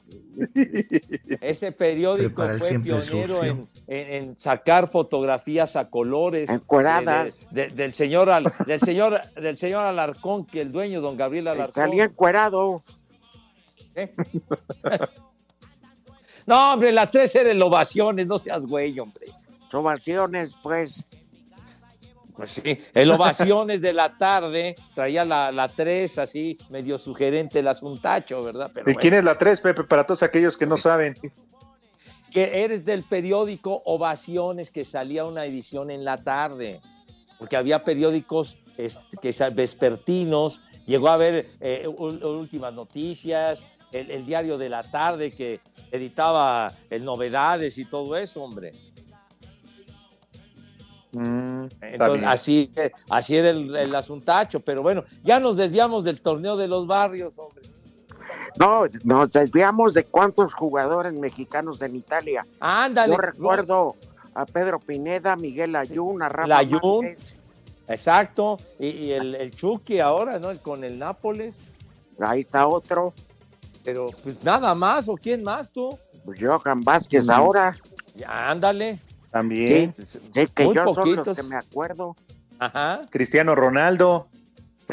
[1.40, 6.50] Ese periódico fue pionero en, en- en sacar fotografías a colores.
[6.50, 7.46] Encueradas.
[7.52, 11.46] de- de- del señor Al- del señor del señor Alarcón, que el dueño, don Gabriel
[11.48, 11.72] Alarcón.
[11.74, 12.82] Salía encuerado.
[14.02, 14.14] ¿Eh?
[16.46, 19.26] no, hombre, la tres era el ovaciones, no seas güey, hombre.
[19.72, 21.04] Ovaciones, pues.
[22.34, 27.66] Pues sí, el ovaciones de la tarde, traía la, la 3 así, medio sugerente el
[27.66, 28.70] asuntacho, ¿verdad?
[28.72, 29.82] Pero ¿Y quién es la 3, Pepe?
[29.82, 31.16] Para todos aquellos que no saben.
[32.30, 36.80] que eres del periódico Ovaciones, que salía una edición en la tarde,
[37.40, 44.58] porque había periódicos este, que vespertinos, llegó a haber eh, últimas noticias, el, el diario
[44.58, 45.60] de la tarde que
[45.90, 48.72] editaba el novedades y todo eso, hombre.
[51.12, 52.70] Mm, Entonces, así,
[53.08, 57.32] así era el, el asuntacho, pero bueno, ya nos desviamos del torneo de los barrios,
[57.38, 57.62] hombre.
[58.58, 62.46] No, nos desviamos de cuántos jugadores mexicanos en Italia.
[62.60, 63.12] Ándale.
[63.12, 63.96] Yo recuerdo
[64.34, 66.62] a Pedro Pineda, Miguel Ayun, a Rafa.
[66.62, 67.36] Márquez.
[67.88, 70.54] Exacto, y, y el, el Chucky ahora, ¿no?
[70.58, 71.54] Con el Nápoles.
[72.20, 73.14] Ahí está otro,
[73.88, 75.98] Pero pues nada más, ¿o quién más tú?
[76.26, 77.74] pues Johan Vázquez ahora.
[78.14, 78.98] Ya, ándale.
[79.30, 79.94] También.
[79.96, 81.26] Sí, sí, que Muy yo son poquitos.
[81.28, 82.14] los que me acuerdo.
[82.58, 83.06] Ajá.
[83.08, 84.28] Cristiano Ronaldo.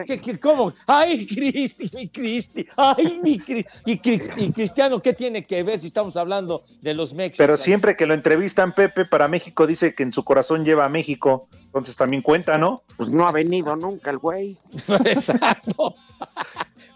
[0.06, 2.66] ¿Qué, qué, cómo Ay, Cristi, mi Cristi.
[2.78, 3.70] Ay, mi Cristi.
[3.86, 7.38] Y, y Cristiano, ¿qué tiene que ver si estamos hablando de los mexicanos?
[7.38, 10.90] Pero siempre que lo entrevistan, Pepe, para México dice que en su corazón lleva a
[10.90, 11.50] México.
[11.66, 12.84] Entonces también cuenta, ¿no?
[12.96, 14.58] Pues no ha venido nunca el güey.
[15.06, 15.96] Exacto.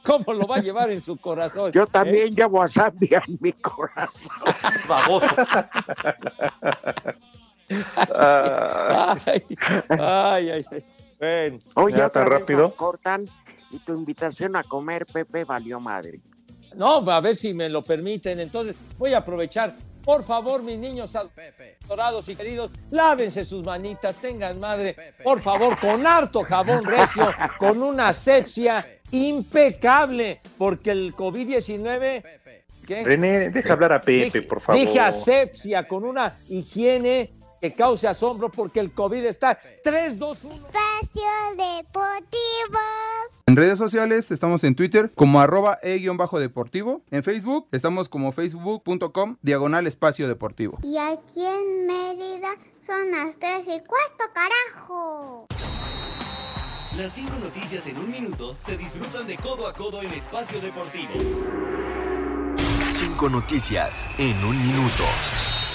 [0.10, 1.72] ¿Cómo lo va a llevar en su corazón?
[1.72, 1.88] Yo ¿Eh?
[1.92, 4.32] también llevo a Zambia en mi corazón.
[4.88, 5.28] Baboso.
[8.18, 9.44] Ay,
[9.90, 10.66] ay, ay.
[10.72, 10.86] ay.
[11.20, 12.62] Bueno, Oye, Ya tan rápido.
[12.62, 13.26] nos cortan
[13.72, 16.22] y tu invitación a comer, Pepe, valió madre.
[16.76, 18.40] no, a ver si me lo permiten.
[18.40, 19.76] Entonces, voy a aprovechar.
[20.04, 26.08] Por favor, mis niños adorados y queridos, lávense sus manitas, tengan madre, por favor, con
[26.08, 32.24] harto jabón recio, con una asepsia impecable, porque el COVID-19...
[32.88, 33.04] ¿qué?
[33.04, 34.82] René, deja hablar a Pepe, Dije- por favor.
[34.82, 37.32] Dije asepsia, con una higiene
[37.62, 40.56] que cause asombro, porque el COVID está 3, 2, 1.
[40.56, 42.80] Espacio Deportivo.
[43.48, 47.02] En redes sociales estamos en Twitter como arroba e-deportivo.
[47.12, 50.78] En Facebook estamos como facebook.com diagonal espacio deportivo.
[50.84, 52.50] Y aquí en Mérida
[52.82, 55.48] son las tres y cuarto, carajo.
[56.98, 61.14] Las cinco noticias en un minuto se disfrutan de codo a codo en Espacio Deportivo.
[62.92, 65.04] Cinco noticias en un minuto.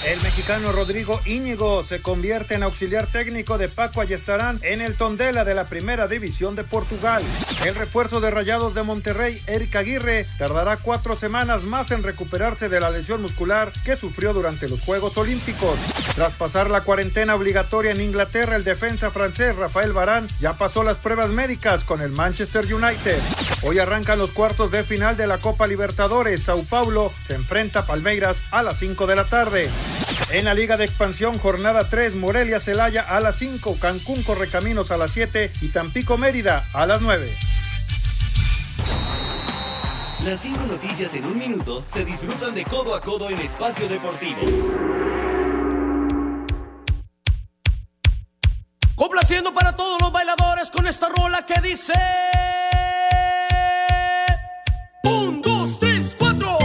[0.05, 5.43] El mexicano Rodrigo Íñigo se convierte en auxiliar técnico de Paco Ayestarán en el Tondela
[5.43, 7.23] de la Primera División de Portugal.
[7.65, 12.79] El refuerzo de Rayados de Monterrey, Eric Aguirre, tardará cuatro semanas más en recuperarse de
[12.79, 15.79] la lesión muscular que sufrió durante los Juegos Olímpicos.
[16.13, 20.99] Tras pasar la cuarentena obligatoria en Inglaterra, el defensa francés Rafael Barán ya pasó las
[20.99, 23.19] pruebas médicas con el Manchester United.
[23.63, 26.43] Hoy arrancan los cuartos de final de la Copa Libertadores.
[26.43, 29.71] Sao Paulo se enfrenta a Palmeiras a las 5 de la tarde.
[30.31, 34.97] En la Liga de Expansión, jornada 3, Morelia Celaya a las 5, Cancún Correcaminos a
[34.97, 37.31] las 7 y Tampico Mérida a las 9.
[40.25, 44.39] Las cinco noticias en un minuto se disfrutan de codo a codo en Espacio Deportivo.
[48.95, 51.93] Complaciendo para todos los bailadores con esta rola que dice.
[55.03, 56.57] Un, dos, tres, cuatro.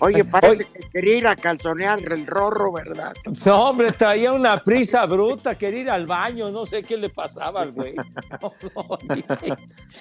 [0.00, 3.14] Oye, parece que quería ir a calzonear el rorro, ¿verdad?
[3.46, 7.62] No, hombre, traía una prisa bruta, quería ir al baño, no sé qué le pasaba
[7.62, 7.94] al güey.
[7.94, 8.98] No, no,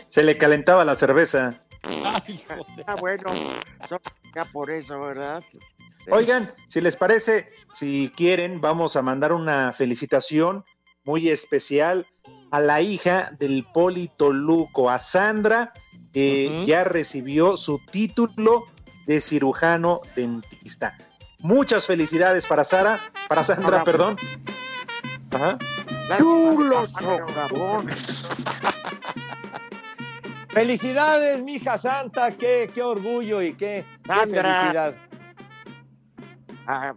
[0.07, 1.61] Se le calentaba la cerveza.
[1.83, 3.61] Ah, bueno,
[4.35, 5.43] ya por eso, ¿verdad?
[6.09, 10.65] Oigan, si les parece, si quieren, vamos a mandar una felicitación
[11.05, 12.05] muy especial
[12.51, 15.73] a la hija del Poli Toluco, a Sandra,
[16.15, 16.63] Ujú.
[16.65, 18.67] ya recibió su título
[19.07, 20.95] de cirujano dentista.
[21.39, 24.17] Muchas felicidades para Sara, para Sandra, perdón.
[25.31, 25.57] Ajá.
[30.49, 34.93] Felicidades, mi hija santa, qué, qué orgullo y qué, qué felicidad.
[36.67, 36.93] Ah,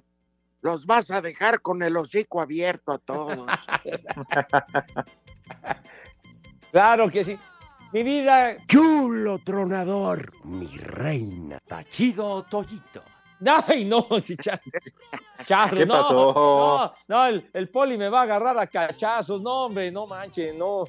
[0.61, 3.51] los vas a dejar con el hocico abierto a todos.
[6.73, 7.39] Claro que sí.
[7.93, 8.57] Mi vida.
[8.67, 11.59] Chulo tronador, mi reina.
[11.67, 13.03] Tachido Toyito.
[13.69, 14.63] Ay, no, si Charro.
[15.45, 16.33] Charro, ¿Qué no, pasó?
[16.35, 19.41] No, no, el, el poli me va a agarrar a cachazos.
[19.43, 20.85] No, hombre, no manches, no.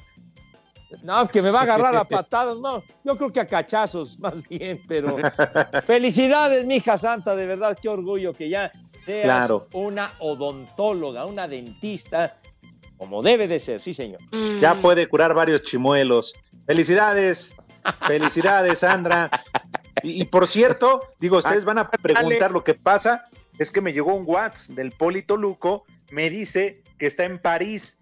[1.02, 2.56] No, que me va a agarrar a patadas.
[2.56, 5.16] No, yo creo que a cachazos, más bien, pero.
[5.86, 8.72] Felicidades, mi hija santa, de verdad, qué orgullo que ya
[9.04, 9.66] seas Claro.
[9.74, 12.38] una odontóloga, una dentista,
[12.96, 14.20] como debe de ser, sí, señor.
[14.60, 16.34] Ya puede curar varios chimuelos.
[16.68, 17.56] Felicidades,
[18.06, 19.30] felicidades, Sandra.
[20.02, 23.24] Y, y por cierto, digo, ustedes van a preguntar lo que pasa.
[23.58, 27.98] Es que me llegó un WhatsApp del Polito Luco, me dice que está en París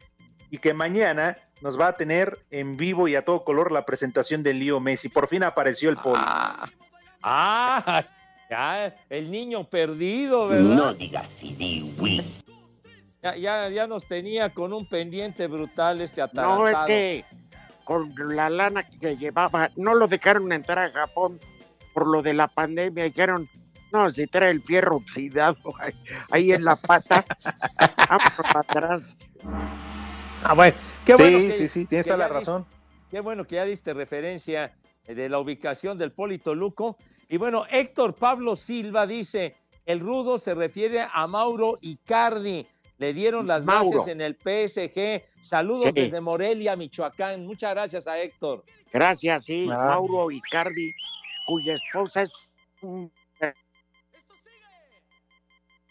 [0.51, 4.43] y que mañana nos va a tener en vivo y a todo color la presentación
[4.43, 5.11] de Lío Messi.
[5.11, 6.21] Por fin apareció el Poli.
[7.23, 8.05] Ah,
[8.51, 10.75] ya, el niño perdido, ¿verdad?
[10.75, 11.29] No digas
[13.23, 16.65] Ya, ya, ya nos tenía con un pendiente brutal este atarantado.
[16.65, 17.25] No, es que
[17.87, 21.39] con la lana que llevaba, no lo dejaron entrar a Japón
[21.95, 23.05] por lo de la pandemia.
[23.05, 23.49] Dijeron,
[23.93, 25.95] no, si trae el fierro oxidado ahí,
[26.33, 27.25] ahí en la pata,
[28.11, 29.17] vamos para atrás.
[30.43, 32.67] Ah, bueno, qué Sí, bueno que- sí, sí, tienes toda la ya diste- razón.
[33.11, 34.75] Qué bueno que ya diste referencia
[35.07, 36.99] eh, de la ubicación del Polito Luco.
[37.29, 39.57] Y bueno, Héctor Pablo Silva dice,
[39.87, 42.67] el rudo se refiere a Mauro Icardi.
[42.99, 43.99] Le dieron las Mauro.
[43.99, 45.23] bases en el PSG.
[45.43, 46.01] Saludos Sí.
[46.01, 47.45] desde Morelia, Michoacán.
[47.47, 48.65] Muchas gracias a Héctor.
[48.93, 49.87] Gracias, sí, Ah.
[49.89, 50.93] Mauro Icardi,
[51.47, 52.33] cuya esposa es
[52.81, 53.13] un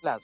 [0.02, 0.22] las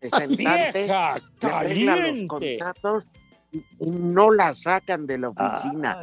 [0.00, 3.04] representantes, los contratos
[3.52, 6.02] y no la sacan de la oficina.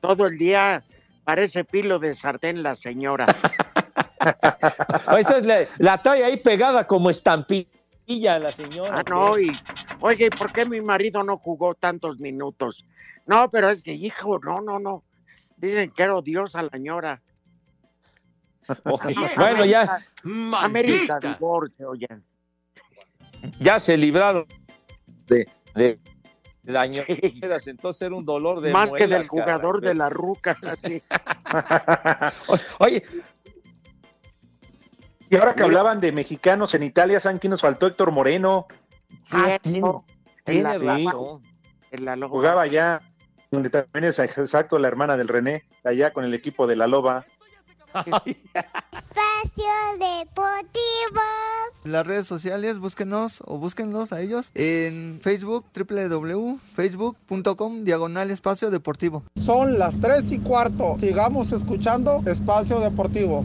[0.00, 0.84] Todo el día
[1.24, 3.26] parece pilo de sartén la señora.
[5.16, 7.08] Entonces le- la trae ahí pegada como
[8.18, 8.94] la señora.
[8.98, 9.50] Ah, no, y
[10.00, 12.84] oye, ¿y por qué mi marido no jugó tantos minutos?
[13.26, 15.04] No, pero es que, hijo, no, no, no.
[15.56, 17.22] Dicen que era odiosa la señora.
[19.36, 20.04] Bueno, ya,
[20.60, 22.20] América divorcio, ya.
[23.58, 24.46] ya se libraron
[25.26, 25.98] de, de
[26.62, 29.88] dañaderas, entonces era un dolor de Más que del jugador caray.
[29.88, 30.56] de la ruca.
[30.62, 31.02] así.
[32.78, 33.02] Oye,
[35.30, 37.86] Y ahora que hablaban de mexicanos en Italia, ¿saben quién nos faltó?
[37.86, 38.66] Héctor Moreno.
[39.24, 39.36] Sí.
[40.44, 40.76] en la
[42.16, 42.28] loba.
[42.28, 43.00] Jugaba allá,
[43.52, 47.26] donde también es exacto la hermana del René, allá con el equipo de la Loba.
[47.94, 48.10] Espacio
[49.98, 51.20] Deportivo.
[51.84, 59.22] Las redes sociales, búsquenos o búsquenlos a ellos en Facebook, www.facebook.com, diagonal espacio deportivo.
[59.36, 60.96] Son las 3 y cuarto.
[60.96, 63.44] Sigamos escuchando Espacio Deportivo.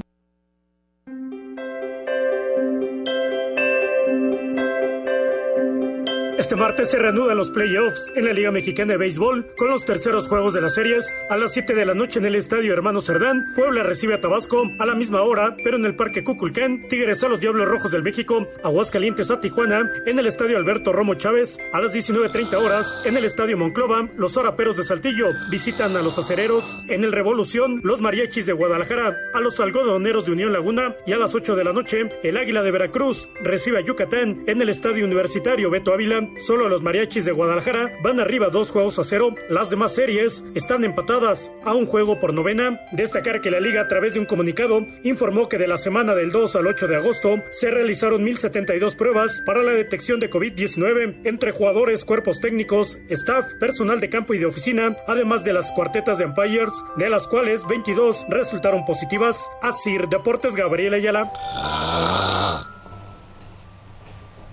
[6.37, 10.27] Este martes se reanudan los playoffs en la Liga Mexicana de Béisbol con los terceros
[10.27, 11.13] juegos de las series.
[11.29, 14.69] A las 7 de la noche en el Estadio Hermano Cerdán, Puebla recibe a Tabasco
[14.77, 18.03] a la misma hora, pero en el Parque Cuculcán, Tigres a los Diablos Rojos del
[18.03, 23.15] México, Aguascalientes a Tijuana, en el Estadio Alberto Romo Chávez, a las 19.30 horas, en
[23.15, 28.01] el Estadio Monclova, los Araperos de Saltillo visitan a los Acereros, en el Revolución, los
[28.01, 31.71] Mariachis de Guadalajara, a los Algodoneros de Unión Laguna, y a las 8 de la
[31.71, 36.24] noche, el Águila de Veracruz recibe a Yucatán en el Estadio Universitario Beto Ávila.
[36.37, 39.35] Solo los mariachis de Guadalajara van arriba dos juegos a cero.
[39.49, 42.81] Las demás series están empatadas a un juego por novena.
[42.91, 46.31] Destacar que la liga a través de un comunicado informó que de la semana del
[46.31, 51.51] 2 al 8 de agosto se realizaron 1072 pruebas para la detección de COVID-19 entre
[51.51, 56.25] jugadores, cuerpos técnicos, staff, personal de campo y de oficina, además de las cuartetas de
[56.25, 59.49] umpires, de las cuales 22 resultaron positivas.
[59.61, 61.31] Asir Deportes Gabriel Ayala.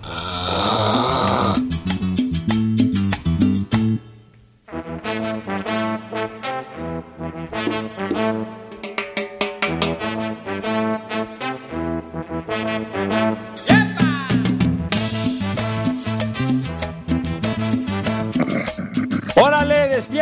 [0.04, 1.31] ¡Órale,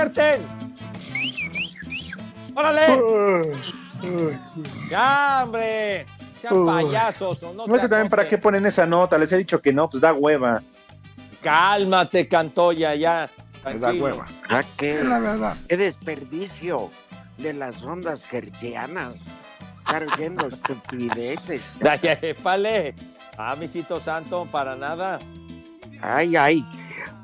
[0.04, 0.46] despierten!
[2.54, 2.86] ¡Órale!
[4.90, 6.06] ¡Ya, hombre!
[6.40, 7.42] ¡Sean payasos!
[7.42, 9.60] o no No es que sean también para qué ponen esa nota, les he dicho
[9.60, 10.60] que no, pues da hueva.
[11.42, 13.30] Cálmate, Cantoya, ya.
[13.64, 14.04] da tranquilo.
[14.04, 14.26] hueva.
[14.48, 15.56] Ah, qué, Es la verdad.
[15.68, 16.90] qué desperdicio
[17.38, 19.16] de las ondas hertzianas.
[19.78, 21.62] Estar oyendo estupideces.
[22.22, 22.94] Épale.
[23.36, 25.18] Ah, mijito santo, para nada.
[26.02, 26.64] Ay, ay,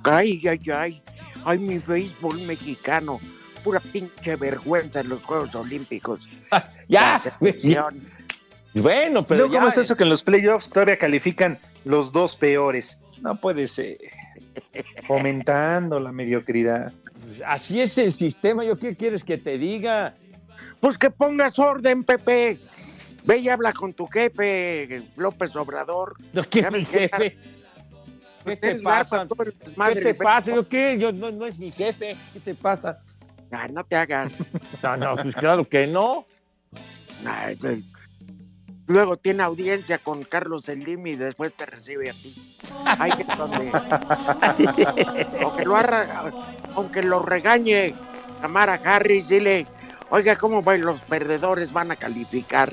[0.04, 1.02] ay, ay, ay.
[1.46, 3.20] Ay, mi béisbol mexicano.
[3.62, 6.28] Pura pinche vergüenza en los Juegos Olímpicos.
[6.88, 7.22] Ya.
[7.24, 8.00] La selección.
[8.74, 12.34] Bueno, pero Luego, ¿cómo ya, está eso que en los playoffs todavía califican los dos
[12.34, 12.98] peores?
[13.22, 13.98] No puede ser.
[15.06, 16.92] Fomentando la mediocridad.
[17.46, 18.64] Así es el sistema.
[18.64, 20.14] ¿Yo qué quieres que te diga?
[20.80, 22.58] Pues que pongas orden, Pepe.
[23.24, 26.16] Ve y habla con tu jefe, López Obrador.
[26.32, 27.36] No, ¿qué Ya mi que jefe?
[28.46, 29.26] ¿Qué te pasa?
[29.92, 30.54] ¿Qué te pasa?
[30.54, 30.96] ¿Yo qué?
[30.98, 32.16] Yo, no, no es mi jefe.
[32.32, 32.98] ¿Qué te pasa?
[33.50, 34.32] Ay, no te hagas.
[34.82, 36.24] No, no, pues claro que no.
[37.26, 37.80] Ay, pues,
[38.88, 42.34] Luego tiene audiencia con Carlos Slim y después te recibe a ti.
[42.84, 43.72] Ahí es donde.
[45.42, 46.30] aunque, lo arra-
[46.76, 47.94] aunque lo regañe
[48.40, 49.66] Tamara Harris, dile,
[50.10, 51.72] oiga, ¿cómo van los perdedores?
[51.72, 52.72] Van a calificar.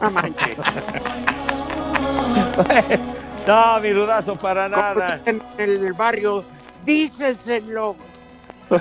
[0.00, 0.56] No manches.
[3.46, 5.20] No, mi dudazo, para nada.
[5.26, 6.44] En el barrio,
[6.84, 7.96] díceselo.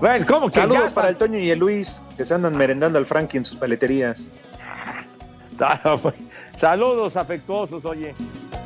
[0.00, 2.98] Bueno, ¿cómo que Saludos ya para el Toño y el Luis, que se andan merendando
[2.98, 4.26] al Frankie en sus paleterías.
[5.60, 6.16] Ah, pues,
[6.58, 8.12] Saludos afectuosos, oye.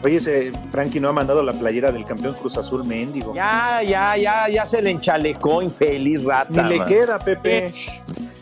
[0.05, 3.34] Oye, ese Frankie no ha mandado la playera del campeón Cruz Azul Méndigo.
[3.34, 6.62] Ya, ya, ya, ya se le enchalecó, infeliz rata.
[6.62, 6.88] Ni le man.
[6.88, 7.72] queda, Pepe.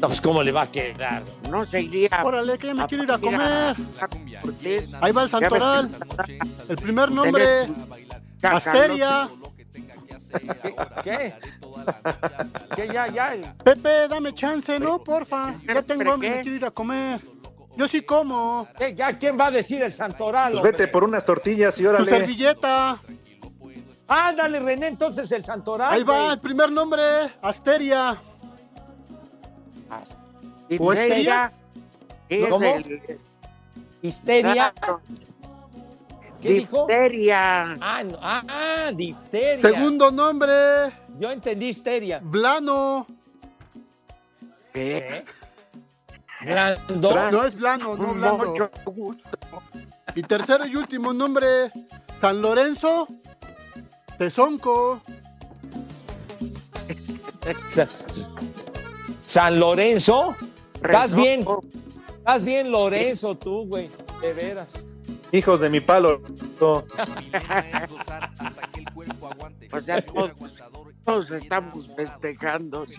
[0.00, 1.22] No, pues, ¿cómo le va a quedar?
[1.50, 2.10] No se iría.
[2.22, 3.76] Órale, que ya me quiero ir a comer.
[5.00, 5.90] Ahí va el Santoral.
[6.68, 7.46] El primer nombre,
[8.42, 9.28] Asteria.
[11.02, 11.32] ¿Qué?
[12.74, 12.88] ¿Qué?
[12.92, 13.54] Ya, ya.
[13.64, 15.02] Pepe, dame chance, ¿no?
[15.02, 15.54] Porfa.
[15.66, 17.20] Ya tengo hambre, me quiero ir a comer.
[17.76, 18.66] Yo sí como.
[18.78, 18.94] ¿Qué?
[18.94, 20.52] ¿Ya quién va a decir el Santoral?
[20.52, 20.72] Pues hombre?
[20.72, 22.10] vete por unas tortillas y Tu órale.
[22.10, 23.00] servilleta.
[24.08, 25.92] Ándale, René, entonces el Santoral.
[25.92, 26.32] Ahí va, güey.
[26.32, 27.02] el primer nombre,
[27.42, 28.16] Asteria.
[30.68, 31.52] ¿Y ¿O Asteria?
[32.50, 32.64] ¿Cómo?
[32.64, 33.20] el-
[34.02, 34.72] Histeria.
[34.78, 35.00] Claro.
[36.42, 36.86] ¿Qué dijo?
[36.86, 37.76] Difteria.
[37.80, 39.60] Ah, no, ah, ah, difteria.
[39.68, 40.52] Segundo nombre,
[41.18, 42.20] Yo entendí histeria.
[42.22, 43.06] Blano.
[44.72, 45.24] ¿Qué?
[46.46, 47.30] Blando.
[47.30, 48.46] No es Blano, no Blando.
[48.50, 49.38] Mucho gusto.
[50.14, 51.70] Y tercero y último nombre,
[52.20, 53.08] San Lorenzo.
[54.18, 55.02] Tezonco.
[57.74, 57.88] Sa-
[59.26, 60.34] San Lorenzo.
[60.74, 61.44] ¿Estás bien?
[62.18, 63.90] ¿Estás bien, Lorenzo, tú, güey?
[64.20, 64.68] De veras.
[65.32, 66.22] Hijos de mi palo.
[66.60, 66.84] no.
[69.72, 70.30] O sea, todos,
[71.04, 72.86] todos estamos festejando.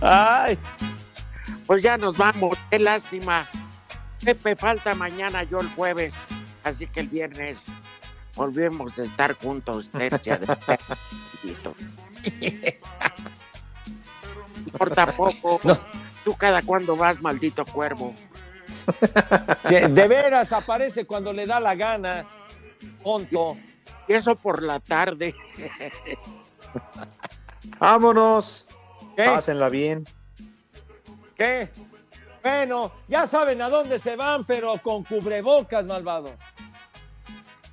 [0.00, 0.58] Ay,
[1.66, 3.48] Pues ya nos vamos, qué lástima.
[4.24, 6.12] Pepe, falta mañana, yo el jueves.
[6.64, 7.58] Así que el viernes
[8.34, 10.46] volvemos a estar juntos, tercia de.
[14.66, 15.60] Importa poco.
[16.24, 18.14] Tú cada cuando vas, maldito cuervo.
[19.68, 22.24] de veras aparece cuando le da la gana.
[23.02, 23.56] Tonto.
[24.08, 25.34] Y eso por la tarde.
[27.78, 28.66] Vámonos.
[29.16, 29.24] ¿Qué?
[29.24, 30.04] Pásenla bien.
[31.36, 31.68] ¿Qué?
[32.42, 36.30] Bueno, ya saben a dónde se van, pero con cubrebocas, malvado.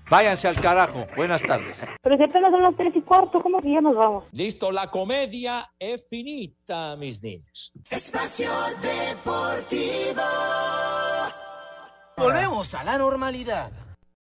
[0.09, 1.07] Váyanse al carajo.
[1.15, 1.81] Buenas tardes.
[2.01, 4.25] Pero si apenas son las tres y cuarto, ¿cómo que ya nos vamos?
[4.33, 7.71] Listo, la comedia es finita, mis niños.
[7.89, 10.21] Espacio Deportivo.
[12.17, 13.71] Volvemos a la normalidad.